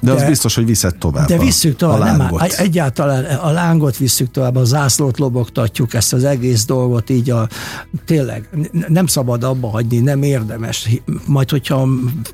de, 0.02 0.14
de 0.14 0.22
az 0.22 0.28
biztos, 0.28 0.56
hogy 0.56 0.66
viszed 0.66 0.96
tovább. 0.96 1.28
De 1.28 1.38
visszük 1.38 1.76
tovább. 1.76 2.00
A 2.00 2.04
lángot. 2.04 2.40
Nem, 2.40 2.50
egyáltalán 2.58 3.26
a 3.26 3.52
lángot 3.52 3.98
visszük 3.98 4.32
tovább, 4.32 4.56
a 4.56 4.64
zászlót 4.64 5.20
lobogtatjuk, 5.20 5.94
ezt 5.94 6.14
az 6.14 6.24
egész 6.24 6.66
dolgot 6.66 7.10
így 7.10 7.30
a, 7.30 7.48
tényleg 8.06 8.50
nem 8.88 9.06
szabad 9.06 9.44
abba 9.44 9.68
hagyni, 9.68 9.98
nem 9.98 10.24
érdemes. 10.24 10.90
Majd, 11.26 11.50
hogyha 11.50 11.88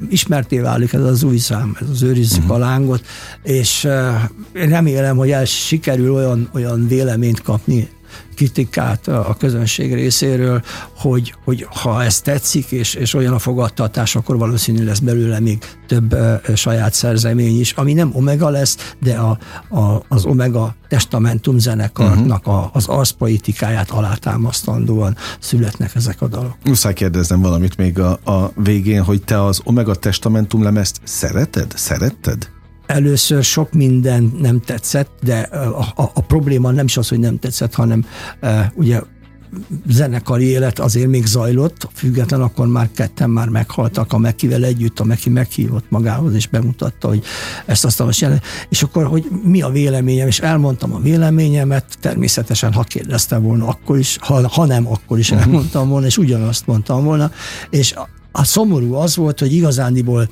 ismerté 0.10 0.60
válik 0.60 0.94
ez 0.94 1.04
az 1.04 1.24
új 1.24 1.38
szám, 1.38 1.78
ez 1.82 1.90
az 1.90 2.02
őrizzük 2.04 2.44
uh-huh. 2.44 2.56
a 2.56 2.60
lángot, 2.60 3.06
és 3.44 3.84
uh, 3.84 4.68
remélem, 4.70 5.18
hogy 5.18 5.32
el 5.32 5.46
sikerül 5.46 6.14
olyan, 6.14 6.50
olyan 6.54 6.88
véleményt 6.88 7.42
kapni 7.42 7.90
kritikát 8.38 9.08
a 9.08 9.36
közönség 9.40 9.94
részéről, 9.94 10.62
hogy, 10.96 11.36
hogy 11.44 11.68
ha 11.70 12.04
ez 12.04 12.22
tetszik, 12.22 12.72
és, 12.72 12.94
és 12.94 13.14
olyan 13.14 13.34
a 13.34 13.40
fogadtatás, 13.40 14.16
akkor 14.16 14.38
valószínű 14.38 14.86
lesz 14.86 15.00
belőle 15.00 15.40
még 15.40 15.64
több 15.88 16.14
uh, 16.14 16.56
saját 16.56 16.94
szerzemény 16.94 17.60
is, 17.60 17.72
ami 17.72 17.94
nem 17.94 18.10
Omega 18.14 18.50
lesz, 18.50 18.94
de 19.00 19.16
a, 19.16 19.38
a, 19.70 20.04
az 20.08 20.26
Omega 20.26 20.76
testamentum 20.88 21.58
zenekarnak 21.58 22.48
uh-huh. 22.48 22.64
a, 22.64 22.70
az 22.74 22.88
arszpolitikáját 22.88 23.90
alátámasztandóan 23.90 25.18
születnek 25.40 25.96
ezek 25.96 26.22
a 26.22 26.28
dalok. 26.28 26.56
Muszáj 26.64 26.94
kérdeznem 26.94 27.42
valamit 27.42 27.78
még 27.78 28.00
a, 28.00 28.20
a 28.24 28.52
végén, 28.56 29.04
hogy 29.04 29.24
te 29.24 29.44
az 29.44 29.62
Omega 29.64 29.96
testamentum 29.96 30.64
lemezt 30.64 31.00
szereted? 31.04 31.72
Szeretted? 31.76 32.56
Először 32.88 33.44
sok 33.44 33.74
minden 33.74 34.32
nem 34.40 34.60
tetszett, 34.60 35.12
de 35.24 35.40
a, 35.40 35.80
a, 35.96 36.12
a 36.14 36.22
probléma 36.22 36.72
nem 36.72 36.86
is 36.86 36.98
az, 36.98 37.08
hogy 37.08 37.20
nem 37.20 37.40
tetszett, 37.40 37.74
hanem 37.74 38.06
e, 38.40 38.72
ugye 38.76 39.00
zenekari 39.88 40.46
élet 40.46 40.80
azért 40.80 41.08
még 41.08 41.26
zajlott, 41.26 41.90
független 41.94 42.42
akkor 42.42 42.68
már 42.68 42.90
ketten 42.96 43.30
már 43.30 43.50
meghaltak, 43.50 44.14
a 44.14 44.18
Mekivel 44.18 44.64
együtt, 44.64 45.00
a 45.00 45.04
Meki 45.04 45.30
meghívott 45.30 45.90
magához, 45.90 46.34
és 46.34 46.48
bemutatta, 46.48 47.08
hogy 47.08 47.24
ezt 47.66 47.86
azt 47.86 48.04
most 48.04 48.22
jelent. 48.22 48.44
És 48.70 48.84
akkor, 48.84 49.06
hogy 49.06 49.26
mi 49.44 49.62
a 49.62 49.70
véleményem, 49.70 50.28
és 50.28 50.40
elmondtam 50.40 50.94
a 50.94 51.00
véleményemet, 51.00 51.86
természetesen, 52.00 52.74
ha 52.74 52.84
kérdeztem 52.84 53.44
volna, 53.44 53.68
akkor 53.68 53.98
is, 53.98 54.18
ha, 54.22 54.48
ha 54.48 54.66
nem, 54.66 54.88
akkor 54.88 55.20
is 55.20 55.32
elmondtam 55.32 55.90
volna, 55.90 56.06
és 56.06 56.18
ugyanazt 56.18 56.68
mondtam 56.68 57.04
volna, 57.04 57.32
és 57.70 57.94
a, 57.94 58.10
a 58.32 58.44
szomorú 58.44 58.94
az 58.94 59.16
volt, 59.16 59.40
hogy 59.40 59.54
igazándiból 59.54 60.28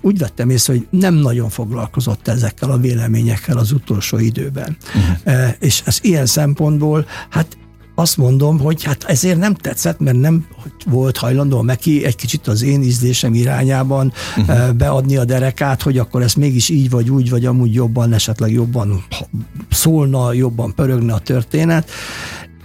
úgy 0.00 0.18
vettem 0.18 0.50
észre, 0.50 0.72
hogy 0.72 0.86
nem 0.90 1.14
nagyon 1.14 1.48
foglalkozott 1.48 2.28
ezekkel 2.28 2.70
a 2.70 2.78
véleményekkel 2.78 3.56
az 3.56 3.72
utolsó 3.72 4.18
időben. 4.18 4.76
Uh-huh. 4.94 5.48
És 5.58 5.82
ez 5.84 5.98
ilyen 6.02 6.26
szempontból, 6.26 7.06
hát 7.28 7.56
azt 7.98 8.16
mondom, 8.16 8.58
hogy 8.58 8.82
hát 8.82 9.04
ezért 9.04 9.38
nem 9.38 9.54
tetszett, 9.54 10.00
mert 10.00 10.20
nem 10.20 10.46
volt 10.86 11.16
hajlandó 11.16 11.62
neki 11.62 12.04
egy 12.04 12.16
kicsit 12.16 12.46
az 12.46 12.62
én 12.62 12.82
ízlésem 12.82 13.34
irányában 13.34 14.12
uh-huh. 14.36 14.72
beadni 14.72 15.16
a 15.16 15.24
derekát, 15.24 15.82
hogy 15.82 15.98
akkor 15.98 16.22
ez 16.22 16.34
mégis 16.34 16.68
így 16.68 16.90
vagy 16.90 17.10
úgy, 17.10 17.30
vagy 17.30 17.46
amúgy 17.46 17.74
jobban, 17.74 18.12
esetleg 18.12 18.52
jobban 18.52 19.04
szólna, 19.70 20.32
jobban 20.32 20.74
pörögne 20.74 21.12
a 21.12 21.18
történet 21.18 21.90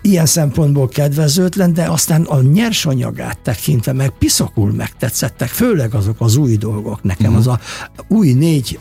ilyen 0.02 0.26
szempontból 0.26 0.88
kedvezőtlen, 0.88 1.74
de 1.74 1.86
aztán 1.86 2.22
a 2.22 2.42
nyersanyagát 2.42 3.40
tekintve 3.40 3.94
meg 3.94 4.10
piszakul 4.10 4.72
megtetszettek, 4.72 5.50
főleg 5.50 5.94
azok 5.94 6.16
az 6.20 6.36
új 6.36 6.58
dolgok 6.58 7.04
nekem, 7.04 7.34
uh-huh. 7.34 7.40
az 7.40 7.48
a 7.48 7.60
új 8.08 8.34
négy, 8.34 8.78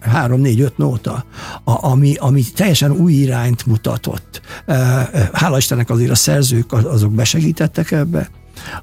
három, 0.00 0.40
négy, 0.40 0.60
öt 0.60 0.76
nóta, 0.78 1.24
a, 1.64 1.86
ami, 1.86 2.14
ami 2.14 2.42
teljesen 2.54 2.90
új 2.90 3.12
irányt 3.12 3.66
mutatott. 3.66 4.40
Hála 5.32 5.56
Istennek 5.56 5.90
azért 5.90 6.10
a 6.10 6.14
szerzők 6.14 6.72
azok 6.72 7.12
besegítettek 7.12 7.90
ebbe, 7.90 8.30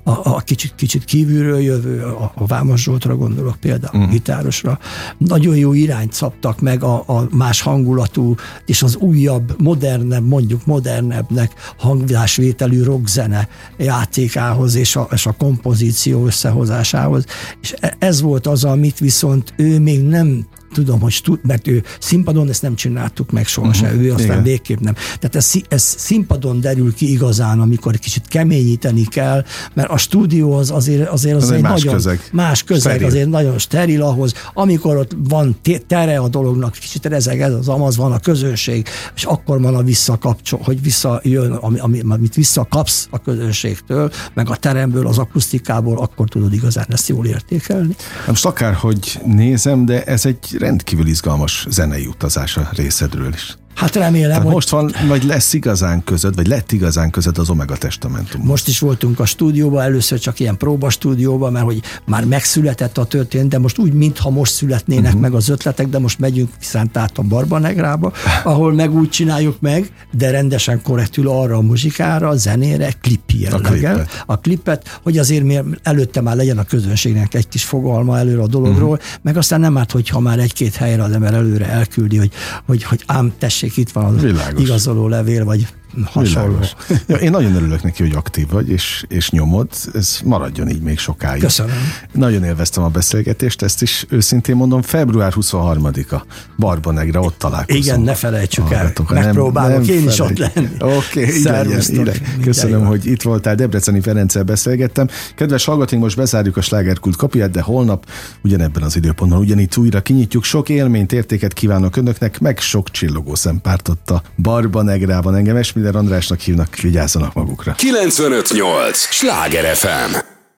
a, 0.04 0.12
a 0.12 0.40
kicsit, 0.40 0.76
kicsit 0.76 1.06
kívülről 1.06 1.60
jövő, 1.60 2.04
a, 2.04 2.32
a 2.36 2.46
Vámos 2.46 2.84
Zsoltra 2.84 3.16
gondolok 3.16 3.56
például, 3.56 3.98
uh-huh. 3.98 4.12
gitárosra. 4.12 4.80
Nagyon 5.18 5.56
jó 5.56 5.74
irányt 5.74 6.14
szabtak 6.14 6.62
meg 6.62 6.84
a, 6.84 7.04
a 7.08 7.28
más 7.32 7.62
hangulatú, 7.62 8.36
és 8.66 8.84
az 8.84 8.96
újabb, 8.96 9.62
modernebb, 9.62 10.28
mondjuk 10.28 10.66
modernebbnek 10.66 11.54
hangvásvételű 11.78 12.84
rockzene 12.84 13.48
játékához 13.78 14.76
és 14.76 14.96
a, 14.96 15.08
és 15.12 15.26
a 15.26 15.32
kompozíció 15.32 16.26
összehozásához. 16.26 17.26
És 17.62 17.74
e, 17.80 17.96
ez 18.00 18.22
volt 18.22 18.48
az, 18.48 18.64
amit 18.64 19.00
viszont 19.00 19.54
ő 19.58 19.80
még 19.80 20.04
nem 20.04 20.46
tudom, 20.74 21.00
hogy 21.00 21.20
tud, 21.24 21.40
mert 21.44 21.68
ő 21.68 21.84
színpadon 22.00 22.50
ezt 22.50 22.62
nem 22.62 22.76
csináltuk 22.76 23.32
meg 23.32 23.48
sohasem, 23.48 23.90
uh-huh. 23.90 24.04
ő 24.04 24.12
aztán 24.12 24.26
Igen. 24.26 24.44
végképp 24.44 24.80
nem. 24.80 24.94
Tehát 24.94 25.36
ez, 25.36 25.52
ez 25.68 25.84
színpadon 25.98 26.60
derül 26.60 26.94
ki 26.94 27.12
igazán, 27.12 27.60
amikor 27.60 27.98
kicsit 27.98 28.28
keményíteni 28.28 29.06
kell, 29.06 29.44
mert 29.74 29.90
a 29.90 29.98
stúdió 29.98 30.54
az 30.54 30.72
azért, 30.72 31.10
azért 31.10 31.36
az, 31.36 31.44
az 31.44 31.52
egy, 31.52 31.62
más 31.62 31.72
nagyon 31.72 31.94
közeg. 31.94 32.22
más 32.32 32.64
közeg, 32.64 32.92
steril. 32.92 33.08
azért 33.08 33.30
nagyon 33.30 33.58
steril 33.58 34.02
ahhoz, 34.02 34.34
amikor 34.54 34.98
ott 34.98 35.16
van 35.30 35.56
tere 35.88 36.18
a 36.18 36.28
dolognak, 36.28 36.72
kicsit 36.72 37.06
rezeg 37.06 37.42
ez 37.42 37.54
az 37.54 37.68
amaz, 37.68 37.98
van 37.98 38.12
a 38.12 38.20
közönség, 38.20 38.88
és 39.16 39.24
akkor 39.24 39.62
van 39.62 39.76
a 39.76 39.84
visszakapcsol, 39.84 40.60
hogy 40.64 40.82
visszajön, 40.82 41.52
ami, 41.52 41.80
ami, 41.80 42.02
amit 42.08 42.36
visszakapsz 42.36 43.08
a 43.10 43.22
közönségtől, 43.22 44.12
meg 44.34 44.50
a 44.50 44.56
teremből, 44.56 45.08
az 45.08 45.18
akusztikából, 45.18 45.98
akkor 45.98 46.30
tudod 46.30 46.54
igazán 46.54 46.86
ezt 46.90 47.08
jól 47.08 47.26
értékelni. 47.26 47.96
Most 48.28 48.46
akár, 48.46 48.74
hogy 48.74 49.20
nézem, 49.26 49.86
de 49.86 50.04
ez 50.04 50.26
egy 50.26 50.57
rendkívül 50.58 51.08
izgalmas 51.08 51.66
zenei 51.70 52.06
utazás 52.06 52.58
a 52.58 52.70
részedről 52.72 53.34
is. 53.34 53.58
Hát 53.78 53.96
remélem, 53.96 54.30
Tehát 54.30 54.44
hogy... 54.44 54.54
Most 54.54 54.70
van, 54.70 54.92
vagy 55.08 55.24
lesz 55.24 55.54
igazán 55.54 56.04
között, 56.04 56.36
vagy 56.36 56.48
lett 56.48 56.72
igazán 56.72 57.10
között 57.10 57.38
az 57.38 57.50
Omega 57.50 57.76
Testamentum. 57.76 58.42
Most 58.44 58.68
is 58.68 58.80
voltunk 58.80 59.20
a 59.20 59.26
stúdióban, 59.26 59.84
először 59.84 60.20
csak 60.20 60.40
ilyen 60.40 60.58
próbastúdióban, 60.58 61.52
mert 61.52 61.66
hogy 61.66 61.82
már 62.06 62.26
megszületett 62.26 62.98
a 62.98 63.06
történet, 63.06 63.48
de 63.48 63.60
most 63.60 63.78
úgy, 63.78 63.94
mintha 63.94 64.30
most 64.30 64.54
születnének 64.54 65.06
uh-huh. 65.06 65.22
meg 65.22 65.34
az 65.34 65.50
ötletek, 65.50 65.88
de 65.88 66.00
most 66.00 66.20
megyünk 66.20 66.50
viszont 66.60 66.98
át 66.98 67.18
a 67.18 67.22
Barbanegrába, 67.22 68.12
ahol 68.44 68.74
meg 68.74 68.94
úgy 68.94 69.10
csináljuk 69.10 69.60
meg, 69.60 69.92
de 70.12 70.32
rendesen 70.32 70.82
korrektül 70.82 71.28
arra 71.28 71.58
a 71.58 71.62
muzsikára, 71.62 72.28
a 72.28 72.36
zenére, 72.36 72.92
klipi 73.02 73.46
a 73.46 73.60
klipet. 73.60 74.24
a 74.26 74.40
klipet, 74.40 75.00
hogy 75.04 75.18
azért 75.18 75.44
miért 75.44 75.66
előtte 75.84 76.22
már 76.22 76.36
legyen 76.36 76.58
a 76.58 76.64
közönségnek 76.64 77.34
egy 77.34 77.48
kis 77.48 77.64
fogalma 77.64 78.18
előre 78.18 78.42
a 78.42 78.48
dologról, 78.48 78.92
uh-huh. 78.92 79.06
meg 79.22 79.38
aztán 79.38 79.60
nem 79.60 79.78
árt, 79.78 79.92
hogyha 79.92 80.20
már 80.20 80.40
egy-két 80.40 80.76
helyre 80.76 81.04
az 81.04 81.12
ember 81.12 81.34
előre 81.34 81.66
elküldi, 81.66 82.18
hogy, 82.18 82.32
hogy, 82.66 82.84
hogy 82.84 83.04
ám 83.06 83.34
tessék 83.38 83.66
tessék, 83.68 83.78
itt 83.88 83.92
van 83.92 84.18
Világos. 84.18 84.62
igazoló 84.62 85.08
levél, 85.08 85.46
vagy 85.46 85.68
hasonló. 86.06 86.60
Ja, 87.08 87.16
én 87.16 87.32
nagyon 87.32 87.56
örülök 87.56 87.84
neki, 87.84 88.04
hogy 88.04 88.16
aktív 88.16 88.50
vagy, 88.50 88.70
és, 88.70 89.06
és 89.08 89.30
nyomod. 89.30 89.68
Ez 89.94 90.20
maradjon 90.24 90.70
így 90.70 90.82
még 90.82 91.00
sokáig. 91.00 91.42
Köszönöm. 91.42 91.76
Nagyon 92.12 92.44
élveztem 92.44 92.84
a 92.84 92.88
beszélgetést, 92.88 93.62
ezt 93.62 93.82
is 93.82 94.06
őszintén 94.10 94.56
mondom, 94.56 94.82
február 94.82 95.34
23-a 95.36 96.26
Barbanegre, 96.58 97.20
ott 97.20 97.38
találkozunk. 97.38 97.86
Igen, 97.86 98.02
ne 98.02 98.14
felejtsük 98.14 98.72
el. 98.72 98.94
Megpróbálok 99.10 99.86
nem, 99.86 99.86
nem 99.86 99.96
én 99.96 100.08
is 100.08 100.20
ott 100.20 100.38
lenni. 100.38 100.70
Oké, 100.80 101.40
okay, 101.46 102.04
Köszönöm, 102.42 102.86
hogy 102.86 103.06
itt 103.06 103.22
voltál. 103.22 103.56
Debreceni 103.56 104.02
Ferenccel 104.02 104.44
beszélgettem. 104.44 105.08
Kedves 105.36 105.66
hallgatóink, 105.66 106.04
most 106.04 106.18
bezárjuk 106.18 106.58
a 106.58 106.62
slágerkult 106.62 107.16
kapuját, 107.16 107.52
de 107.52 107.62
holnap 107.62 108.06
ugyanebben 108.44 108.84
az 108.84 108.96
időpontban 108.96 109.40
ugyanitt 109.40 109.78
újra 109.78 110.02
kinyitjuk. 110.02 110.44
Sok 110.44 110.70
élményt, 110.70 111.12
értéket 111.12 111.54
kívánok 111.54 111.96
önöknek, 111.96 112.40
meg 112.40 112.60
sok 112.60 112.92
csillogó 112.92 113.36
szempártot 113.36 114.10
a 114.10 114.22
Barbanegrában. 114.38 115.36
Engem 115.36 115.56
Esmiller 115.56 115.87
Andrásnak 115.96 116.40
hívnak, 116.40 116.76
vigyázzanak 116.76 117.34
magukra. 117.34 117.74
958! 117.74 118.94
Sláger 118.94 119.76
FM! 119.76 120.37